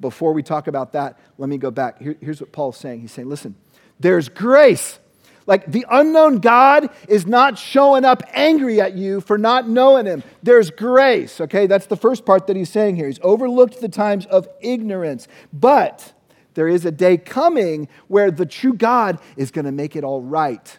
[0.00, 2.00] Before we talk about that, let me go back.
[2.00, 3.00] Here, here's what Paul's saying.
[3.00, 3.56] He's saying, listen,
[3.98, 4.98] there's grace.
[5.46, 10.22] Like the unknown God is not showing up angry at you for not knowing him.
[10.42, 11.66] There's grace, okay?
[11.66, 13.06] That's the first part that he's saying here.
[13.06, 15.26] He's overlooked the times of ignorance.
[15.52, 16.12] But
[16.54, 20.20] there is a day coming where the true God is going to make it all
[20.20, 20.78] right.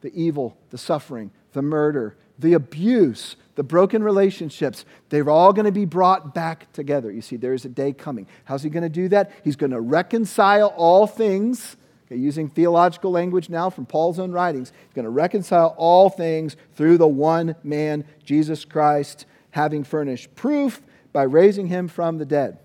[0.00, 5.72] The evil, the suffering, the murder, the abuse, the broken relationships, they're all going to
[5.72, 7.10] be brought back together.
[7.10, 8.26] You see, there is a day coming.
[8.44, 9.32] How's he going to do that?
[9.44, 11.76] He's going to reconcile all things.
[12.06, 16.56] Okay, using theological language now from Paul's own writings, he's going to reconcile all things
[16.74, 20.82] through the one man, Jesus Christ, having furnished proof
[21.14, 22.58] by raising him from the dead.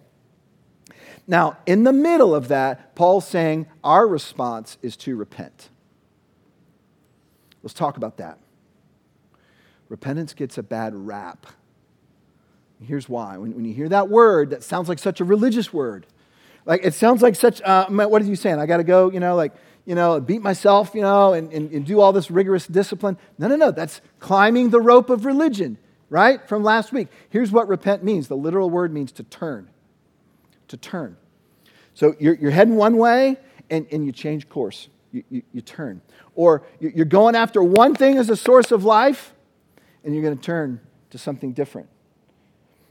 [1.30, 5.70] Now, in the middle of that, Paul's saying our response is to repent.
[7.62, 8.40] Let's talk about that.
[9.90, 11.46] Repentance gets a bad rap.
[12.84, 13.38] Here's why.
[13.38, 16.08] When, when you hear that word, that sounds like such a religious word.
[16.66, 18.60] Like it sounds like such, uh, what are you saying?
[18.60, 19.54] I got to go, you know, like,
[19.86, 23.18] you know, beat myself, you know, and, and, and do all this rigorous discipline.
[23.38, 23.70] No, no, no.
[23.70, 25.78] That's climbing the rope of religion,
[26.10, 26.48] right?
[26.50, 27.10] From last week.
[27.30, 29.70] Here's what repent means the literal word means to turn.
[30.70, 31.18] To turn.
[31.94, 33.38] So you're, you're heading one way
[33.70, 36.02] and, and you change course, you, you, you turn.
[36.36, 39.34] Or you're going after one thing as a source of life
[40.04, 40.80] and you're going to turn
[41.10, 41.90] to something different.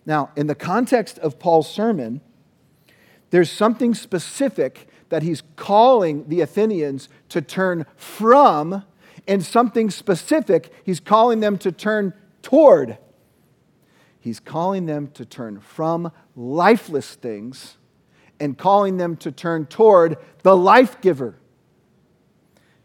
[0.05, 2.21] Now, in the context of Paul's sermon,
[3.31, 8.85] there's something specific that he's calling the Athenians to turn from,
[9.27, 12.13] and something specific he's calling them to turn
[12.43, 12.99] toward.
[14.21, 17.77] He's calling them to turn from lifeless things
[18.41, 21.37] and calling them to turn toward the life giver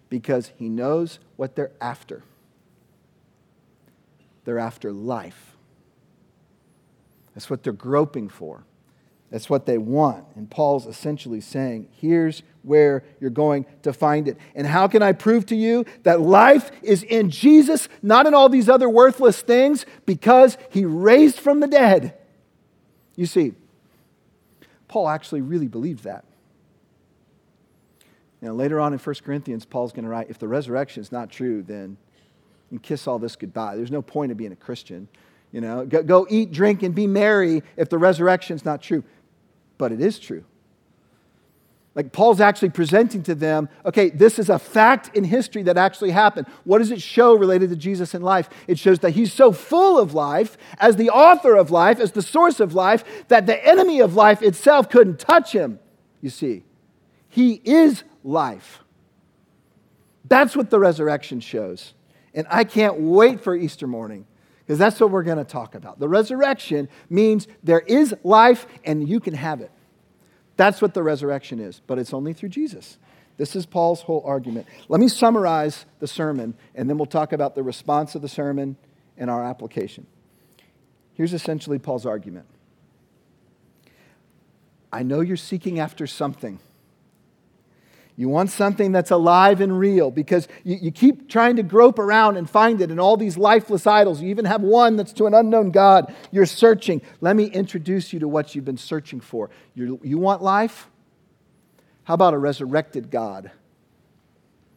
[0.09, 2.23] because he knows what they're after.
[4.45, 5.55] They're after life.
[7.33, 8.63] That's what they're groping for.
[9.33, 10.25] That's what they want.
[10.35, 14.37] And Paul's essentially saying, here's where you're going to find it.
[14.53, 18.47] And how can I prove to you that life is in Jesus, not in all
[18.47, 22.13] these other worthless things, because he raised from the dead?
[23.15, 23.53] You see,
[24.87, 26.25] Paul actually really believed that.
[28.39, 31.31] Now, later on in 1 Corinthians, Paul's going to write if the resurrection is not
[31.31, 31.97] true, then
[32.69, 33.77] and kiss all this goodbye.
[33.77, 35.07] There's no point of being a Christian.
[35.51, 39.03] You know, go, go eat, drink, and be merry if the resurrection's not true.
[39.83, 40.45] But it is true.
[41.93, 46.11] Like Paul's actually presenting to them, okay, this is a fact in history that actually
[46.11, 46.47] happened.
[46.63, 48.47] What does it show related to Jesus in life?
[48.65, 52.21] It shows that he's so full of life, as the author of life, as the
[52.21, 55.79] source of life, that the enemy of life itself couldn't touch him.
[56.21, 56.63] You see,
[57.27, 58.85] he is life.
[60.29, 61.93] That's what the resurrection shows.
[62.33, 64.27] And I can't wait for Easter morning
[64.65, 65.99] because that's what we're going to talk about.
[65.99, 69.71] The resurrection means there is life and you can have it.
[70.56, 72.97] That's what the resurrection is, but it's only through Jesus.
[73.38, 74.67] This is Paul's whole argument.
[74.88, 78.78] Let me summarize the sermon, and then we'll talk about the response of the sermon
[79.17, 80.06] and our application.
[81.13, 82.45] Here's essentially Paul's argument
[84.91, 86.60] I know you're seeking after something.
[88.15, 92.38] You want something that's alive and real because you, you, keep trying to grope around
[92.38, 94.21] and find it in all these lifeless idols.
[94.21, 96.13] You even have one that's to an unknown God.
[96.32, 97.02] You're searching.
[97.21, 99.49] Let me introduce you to what you've been searching for.
[99.73, 100.89] You're, you want life?
[102.04, 103.49] How about a resurrected God?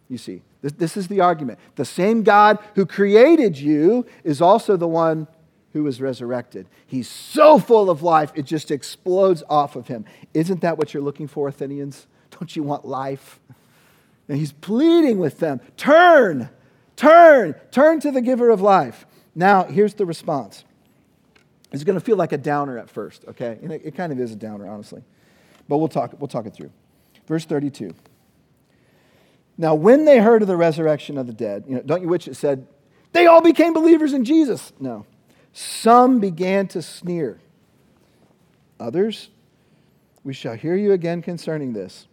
[0.08, 1.58] You see, this, this is the argument.
[1.74, 5.26] The same God who created you is also the one
[5.74, 6.68] who was resurrected.
[6.86, 10.06] He's so full of life, it just explodes off of him.
[10.32, 12.06] Isn't that what you're looking for, Athenians?
[12.38, 13.40] Don't you want life?
[14.28, 16.48] And he's pleading with them turn,
[16.96, 19.06] turn, turn to the giver of life.
[19.34, 20.64] Now, here's the response.
[21.72, 23.58] It's going to feel like a downer at first, okay?
[23.62, 25.02] And it, it kind of is a downer, honestly.
[25.68, 26.70] But we'll talk, we'll talk it through.
[27.26, 27.92] Verse 32.
[29.58, 32.28] Now, when they heard of the resurrection of the dead, you know, don't you wish
[32.28, 32.66] it said,
[33.12, 34.72] they all became believers in Jesus?
[34.78, 35.06] No.
[35.52, 37.40] Some began to sneer.
[38.78, 39.30] Others,
[40.22, 42.06] we shall hear you again concerning this.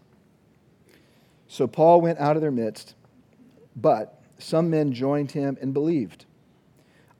[1.53, 2.95] So Paul went out of their midst,
[3.75, 6.25] but some men joined him and believed,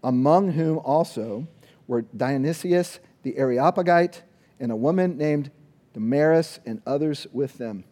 [0.04, 1.48] among whom also
[1.86, 4.24] were Dionysius the Areopagite
[4.60, 5.52] and a woman named
[5.93, 7.84] Damaris and others with them.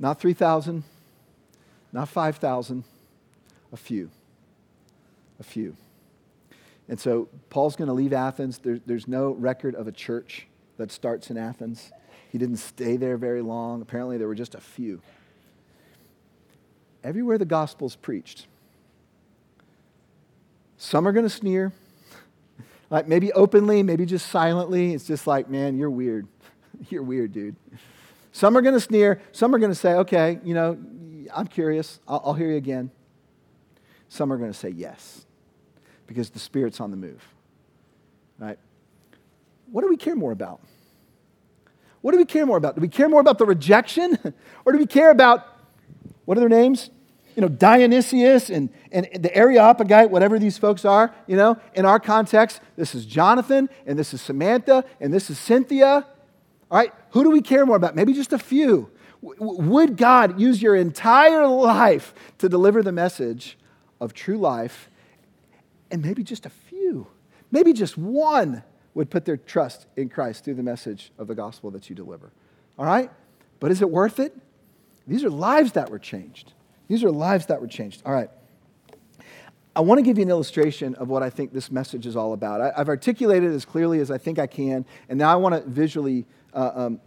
[0.00, 0.82] Not 3,000,
[1.92, 2.82] not 5,000,
[3.72, 4.10] a few.
[5.38, 5.76] A few.
[6.88, 8.58] And so Paul's going to leave Athens.
[8.58, 11.92] There, there's no record of a church that starts in Athens.
[12.30, 13.82] He didn't stay there very long.
[13.82, 15.00] Apparently, there were just a few.
[17.02, 18.46] Everywhere the gospel's preached,
[20.76, 21.72] some are going to sneer,
[22.90, 24.94] like maybe openly, maybe just silently.
[24.94, 26.26] It's just like, man, you're weird.
[26.90, 27.56] you're weird, dude.
[28.32, 29.20] Some are going to sneer.
[29.32, 30.78] Some are going to say, okay, you know,
[31.34, 32.00] I'm curious.
[32.06, 32.90] I'll, I'll hear you again.
[34.08, 35.26] Some are going to say yes
[36.06, 37.22] because the Spirit's on the move.
[38.38, 38.58] Right?
[39.70, 40.60] What do we care more about?
[42.00, 42.76] What do we care more about?
[42.76, 44.18] Do we care more about the rejection?
[44.64, 45.46] or do we care about,
[46.24, 46.90] what are their names?
[47.38, 52.00] you know, Dionysius and, and the Areopagite, whatever these folks are, you know, in our
[52.00, 56.04] context, this is Jonathan, and this is Samantha, and this is Cynthia.
[56.68, 57.94] All right, who do we care more about?
[57.94, 58.90] Maybe just a few.
[59.22, 63.56] Would God use your entire life to deliver the message
[64.00, 64.90] of true life?
[65.92, 67.06] And maybe just a few,
[67.52, 68.64] maybe just one
[68.98, 72.32] would put their trust in Christ through the message of the gospel that you deliver.
[72.76, 73.08] All right?
[73.60, 74.36] But is it worth it?
[75.06, 76.52] These are lives that were changed.
[76.88, 78.02] These are lives that were changed.
[78.04, 78.28] All right.
[79.76, 82.32] I want to give you an illustration of what I think this message is all
[82.32, 82.60] about.
[82.60, 85.54] I, have articulated it as clearly as I think I can, and now I want
[85.54, 87.00] to visually uh, um,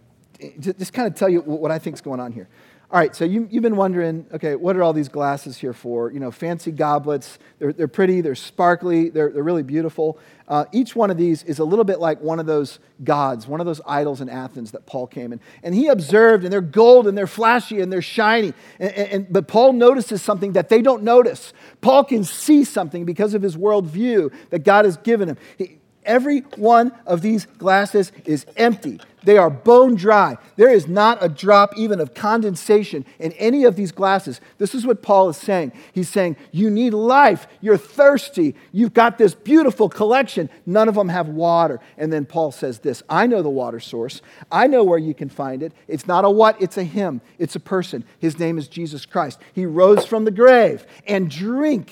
[0.61, 2.47] just kind of tell you what I think is going on here.
[2.91, 6.11] All right, so you, have been wondering, okay, what are all these glasses here for?
[6.11, 7.39] You know, fancy goblets.
[7.57, 10.19] They're, they're pretty, they're sparkly, they're, they're really beautiful.
[10.45, 13.61] Uh, each one of these is a little bit like one of those gods, one
[13.61, 15.39] of those idols in Athens that Paul came in.
[15.63, 18.53] And he observed, and they're gold, and they're flashy, and they're shiny.
[18.77, 21.53] And, and, but Paul notices something that they don't notice.
[21.79, 25.37] Paul can see something because of his worldview that God has given him.
[25.57, 28.99] He, Every one of these glasses is empty.
[29.23, 30.37] They are bone dry.
[30.55, 34.41] There is not a drop even of condensation in any of these glasses.
[34.57, 35.73] This is what Paul is saying.
[35.93, 37.47] He's saying, You need life.
[37.61, 38.55] You're thirsty.
[38.71, 40.49] You've got this beautiful collection.
[40.65, 41.79] None of them have water.
[41.97, 44.21] And then Paul says this I know the water source.
[44.51, 45.73] I know where you can find it.
[45.87, 48.03] It's not a what, it's a him, it's a person.
[48.17, 49.39] His name is Jesus Christ.
[49.53, 50.85] He rose from the grave.
[51.05, 51.91] And drink,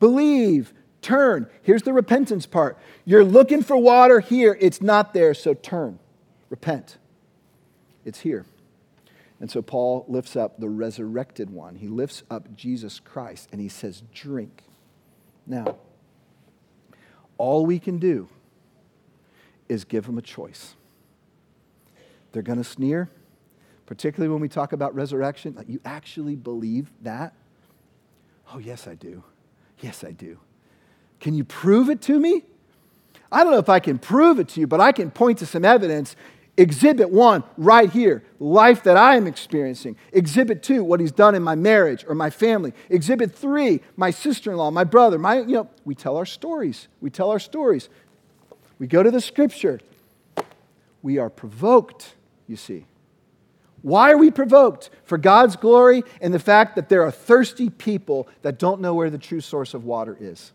[0.00, 0.72] believe,
[1.02, 1.48] turn.
[1.62, 2.78] Here's the repentance part.
[3.04, 5.98] You're looking for water here, it's not there, so turn.
[6.50, 6.98] Repent.
[8.04, 8.46] It's here.
[9.40, 11.76] And so Paul lifts up the resurrected one.
[11.76, 14.64] He lifts up Jesus Christ and he says, Drink.
[15.46, 15.76] Now,
[17.36, 18.28] all we can do
[19.68, 20.74] is give them a choice.
[22.32, 23.08] They're going to sneer,
[23.86, 25.54] particularly when we talk about resurrection.
[25.54, 27.34] Like, you actually believe that?
[28.52, 29.22] Oh, yes, I do.
[29.80, 30.38] Yes, I do.
[31.20, 32.44] Can you prove it to me?
[33.30, 35.46] I don't know if I can prove it to you, but I can point to
[35.46, 36.16] some evidence.
[36.56, 39.96] Exhibit one, right here, life that I am experiencing.
[40.12, 42.72] Exhibit two, what he's done in my marriage or my family.
[42.88, 46.88] Exhibit three, my sister in law, my brother, my, you know, we tell our stories.
[47.00, 47.88] We tell our stories.
[48.78, 49.80] We go to the scripture.
[51.00, 52.14] We are provoked,
[52.48, 52.86] you see.
[53.82, 54.90] Why are we provoked?
[55.04, 59.10] For God's glory and the fact that there are thirsty people that don't know where
[59.10, 60.52] the true source of water is.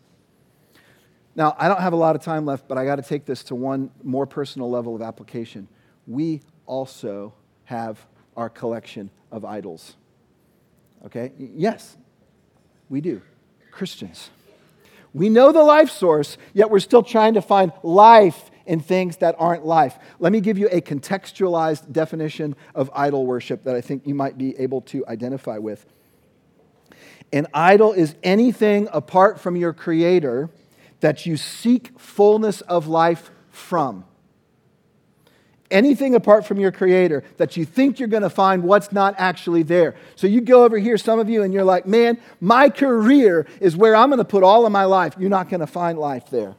[1.36, 3.42] Now, I don't have a lot of time left, but I got to take this
[3.44, 5.68] to one more personal level of application.
[6.06, 7.98] We also have
[8.36, 9.96] our collection of idols.
[11.06, 11.32] Okay?
[11.38, 11.96] Yes,
[12.88, 13.20] we do.
[13.70, 14.30] Christians.
[15.12, 19.34] We know the life source, yet we're still trying to find life in things that
[19.38, 19.98] aren't life.
[20.18, 24.38] Let me give you a contextualized definition of idol worship that I think you might
[24.38, 25.84] be able to identify with.
[27.32, 30.50] An idol is anything apart from your Creator
[31.04, 34.06] that you seek fullness of life from.
[35.70, 39.64] Anything apart from your Creator that you think you're going to find what's not actually
[39.64, 39.96] there.
[40.16, 43.76] So you go over here, some of you, and you're like, man, my career is
[43.76, 45.14] where I'm going to put all of my life.
[45.18, 46.56] You're not going to find life there.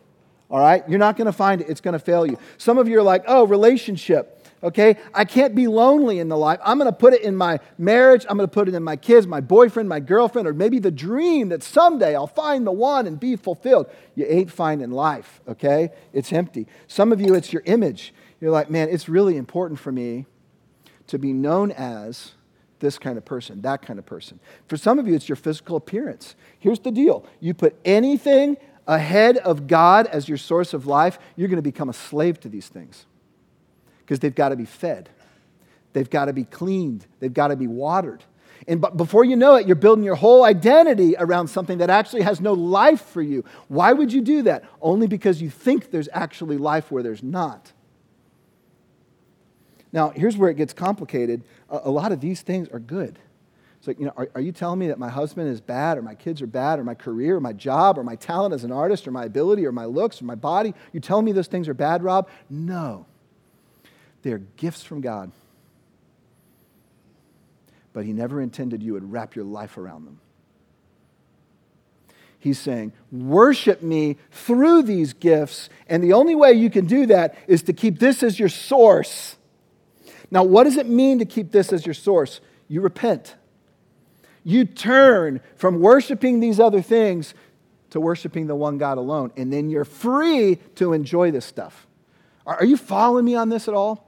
[0.52, 0.88] All right?
[0.88, 1.68] You're not going to find it.
[1.68, 2.38] It's going to fail you.
[2.60, 4.35] Some of you are like, oh, relationship
[4.66, 4.98] okay?
[5.14, 6.60] I can't be lonely in the life.
[6.64, 8.26] I'm going to put it in my marriage.
[8.28, 10.92] I'm going to put it in my kids, my boyfriend, my girlfriend, or maybe the
[10.92, 13.88] dream that someday I'll find the one and be fulfilled.
[14.16, 15.92] You ain't finding life, okay?
[16.12, 16.68] It's empty.
[16.88, 18.14] Some of you, it's your image.
[18.42, 20.26] You're like, man, it's really important for me
[21.08, 22.34] to be known as
[22.80, 24.40] this kind of person, that kind of person.
[24.68, 26.36] For some of you, it's your physical appearance.
[26.60, 28.58] Here's the deal you put anything
[28.88, 32.50] ahead of God as your source of life, you're going to become a slave to
[32.50, 33.06] these things
[34.06, 35.10] because they've got to be fed,
[35.94, 38.24] they've got to be cleaned, they've got to be watered.
[38.68, 42.42] And before you know it, you're building your whole identity around something that actually has
[42.42, 43.44] no life for you.
[43.68, 44.64] Why would you do that?
[44.82, 47.74] Only because you think there's actually life where there's not.
[49.92, 51.44] Now, here's where it gets complicated.
[51.70, 53.20] A, lot of these things are good.
[53.78, 56.02] It's like, you know, are, are, you telling me that my husband is bad, or
[56.02, 58.72] my kids are bad, or my career, or my job, or my talent as an
[58.72, 60.74] artist, or my ability, or my looks, or my body?
[60.92, 62.28] You telling me those things are bad, Rob?
[62.50, 63.06] No.
[64.26, 65.32] They're gifts from God.
[67.94, 70.20] But He never intended you would wrap your life around them.
[72.40, 77.38] He's saying, Worship me through these gifts, and the only way you can do that
[77.46, 79.38] is to keep this as your source.
[80.32, 82.42] Now, what does it mean to keep this as your source?
[82.68, 83.36] You repent.
[84.44, 87.36] You turn from worshiping these other things
[87.92, 91.86] to worshiping the one God alone, and then you're free to enjoy this stuff.
[92.44, 94.05] Are you following me on this at all?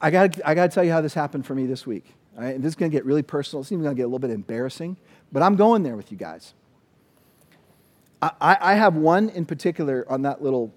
[0.00, 2.14] I got I to tell you how this happened for me this week.
[2.36, 2.54] All right?
[2.54, 3.62] And this is going to get really personal.
[3.62, 4.96] It's even going to get a little bit embarrassing,
[5.32, 6.54] but I'm going there with you guys.
[8.20, 10.74] I, I have one in particular on that little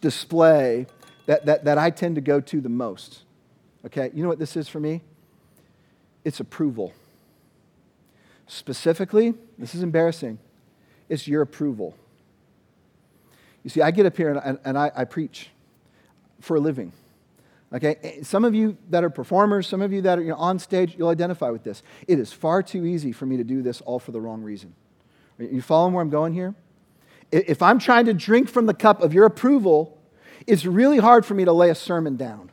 [0.00, 0.86] display
[1.26, 3.22] that, that, that I tend to go to the most.
[3.86, 5.02] Okay, you know what this is for me?
[6.24, 6.92] It's approval.
[8.46, 10.38] Specifically, this is embarrassing,
[11.08, 11.96] it's your approval.
[13.62, 15.48] You see, I get up here and, and, and I, I preach
[16.44, 16.92] for a living.
[17.72, 20.36] Okay, eh, some of you that are performers, some of you that are you know,
[20.36, 21.82] on stage, you'll identify with this.
[22.06, 24.74] It is far too easy for me to do this all for the wrong reason.
[25.38, 26.54] You following where I'm going here?
[27.32, 29.98] If I'm trying to drink from the cup of your approval,
[30.46, 32.52] it's really hard for me to lay a sermon down.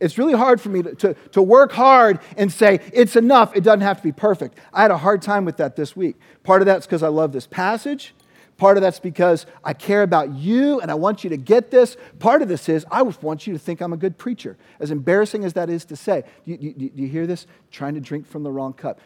[0.00, 3.62] It's really hard for me to, to, to, work hard and say, it's enough, it
[3.62, 4.58] doesn't have to be perfect.
[4.72, 6.16] I had a hard time with that this week.
[6.42, 8.14] Part of that's because I love this passage.
[8.56, 11.96] Part of that's because I care about you and I want you to get this.
[12.18, 14.56] Part of this is I want you to think I'm a good preacher.
[14.80, 17.46] As embarrassing as that is to say, do you, do you hear this?
[17.70, 19.00] Trying to drink from the wrong cup.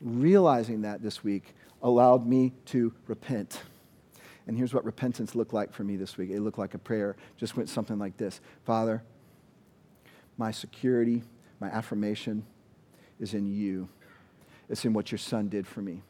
[0.00, 3.60] Realizing that this week allowed me to repent.
[4.46, 7.16] And here's what repentance looked like for me this week it looked like a prayer,
[7.36, 9.02] just went something like this Father,
[10.38, 11.24] my security,
[11.58, 12.44] my affirmation
[13.18, 13.88] is in you.
[14.68, 16.02] It's in what your son did for me.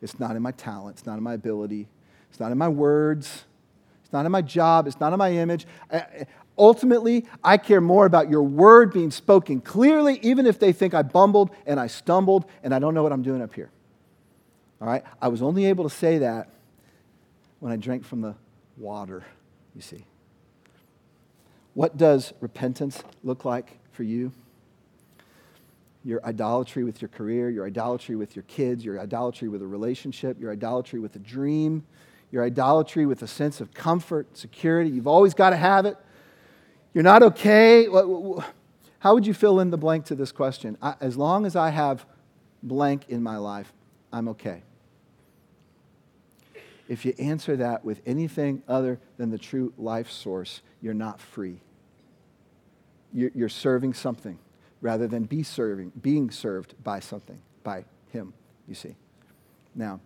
[0.00, 1.88] It's not in my talent, it's not in my ability,
[2.30, 3.44] it's not in my words,
[4.02, 5.66] it's not in my job, it's not in my image.
[5.92, 6.26] I,
[6.56, 11.02] ultimately, I care more about your word being spoken clearly, even if they think I
[11.02, 13.70] bumbled and I stumbled and I don't know what I'm doing up here.
[14.80, 15.02] All right?
[15.20, 16.48] I was only able to say that
[17.60, 18.34] when I drank from the
[18.76, 19.24] water,
[19.74, 20.04] you see.
[21.74, 24.32] What does repentance look like for you?
[26.08, 30.40] Your idolatry with your career, your idolatry with your kids, your idolatry with a relationship,
[30.40, 31.84] your idolatry with a dream,
[32.30, 34.88] your idolatry with a sense of comfort, security.
[34.88, 35.98] You've always got to have it.
[36.94, 37.86] You're not okay.
[39.00, 40.78] How would you fill in the blank to this question?
[41.00, 42.06] As long as I have
[42.62, 43.70] blank in my life,
[44.10, 44.62] I'm okay
[46.88, 51.60] if you answer that with anything other than the true life source, you're not free.
[53.12, 54.38] You're serving something
[54.80, 58.32] rather than be serving, being served by something, by Him,
[58.66, 58.94] you see.
[59.74, 60.00] Now,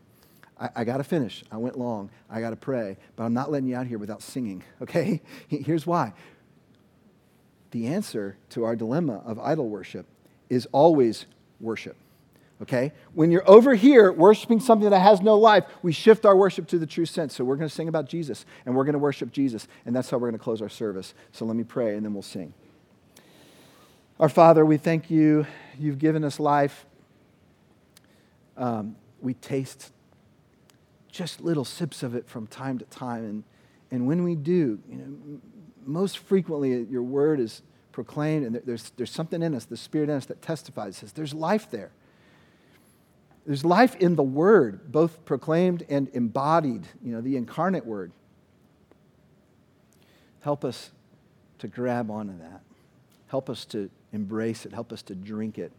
[0.59, 1.45] I, I got to finish.
[1.51, 2.11] I went long.
[2.31, 5.20] I got to pray, but I'm not letting you out here without singing, okay?
[5.49, 6.12] Here's why.
[7.70, 10.07] The answer to our dilemma of idol worship
[10.51, 11.27] is always
[11.61, 11.97] worship
[12.62, 12.93] okay?
[13.12, 16.79] When you're over here worshiping something that has no life, we shift our worship to
[16.79, 17.35] the true sense.
[17.35, 20.09] So we're going to sing about Jesus and we're going to worship Jesus, and that's
[20.09, 21.12] how we're going to close our service.
[21.33, 22.55] So let me pray and then we'll sing.
[24.23, 25.49] Our Father, we thank you.
[25.81, 26.87] You've given us life.
[28.57, 29.91] Um, we taste
[31.11, 33.25] just little sips of it from time to time.
[33.25, 33.45] And,
[33.91, 35.41] and when we do, you know,
[35.85, 40.14] most frequently your word is proclaimed, and there's, there's something in us, the Spirit in
[40.14, 41.91] us that testifies, says there's life there.
[43.45, 48.12] There's life in the Word, both proclaimed and embodied, you know, the incarnate Word.
[50.43, 50.93] Help us
[51.59, 52.61] to grab onto that.
[53.27, 54.73] Help us to embrace it.
[54.73, 55.73] Help us to drink it.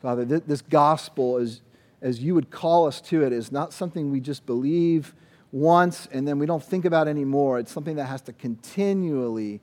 [0.00, 1.60] Father, this gospel, is,
[2.00, 5.14] as you would call us to it, is not something we just believe
[5.52, 7.58] once and then we don't think about anymore.
[7.58, 9.60] It's something that has to continually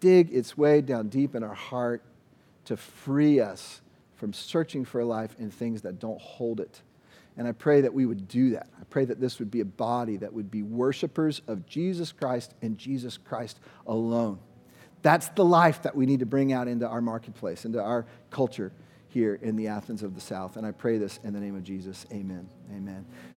[0.00, 2.02] dig its way down deep in our heart
[2.64, 3.80] to free us
[4.16, 6.82] from searching for life in things that don't hold it.
[7.36, 8.66] And I pray that we would do that.
[8.80, 12.54] I pray that this would be a body that would be worshipers of Jesus Christ
[12.62, 14.40] and Jesus Christ alone.
[15.02, 18.72] That's the life that we need to bring out into our marketplace, into our culture
[19.08, 20.56] here in the Athens of the South.
[20.56, 22.06] And I pray this in the name of Jesus.
[22.12, 22.48] Amen.
[22.70, 23.06] Amen.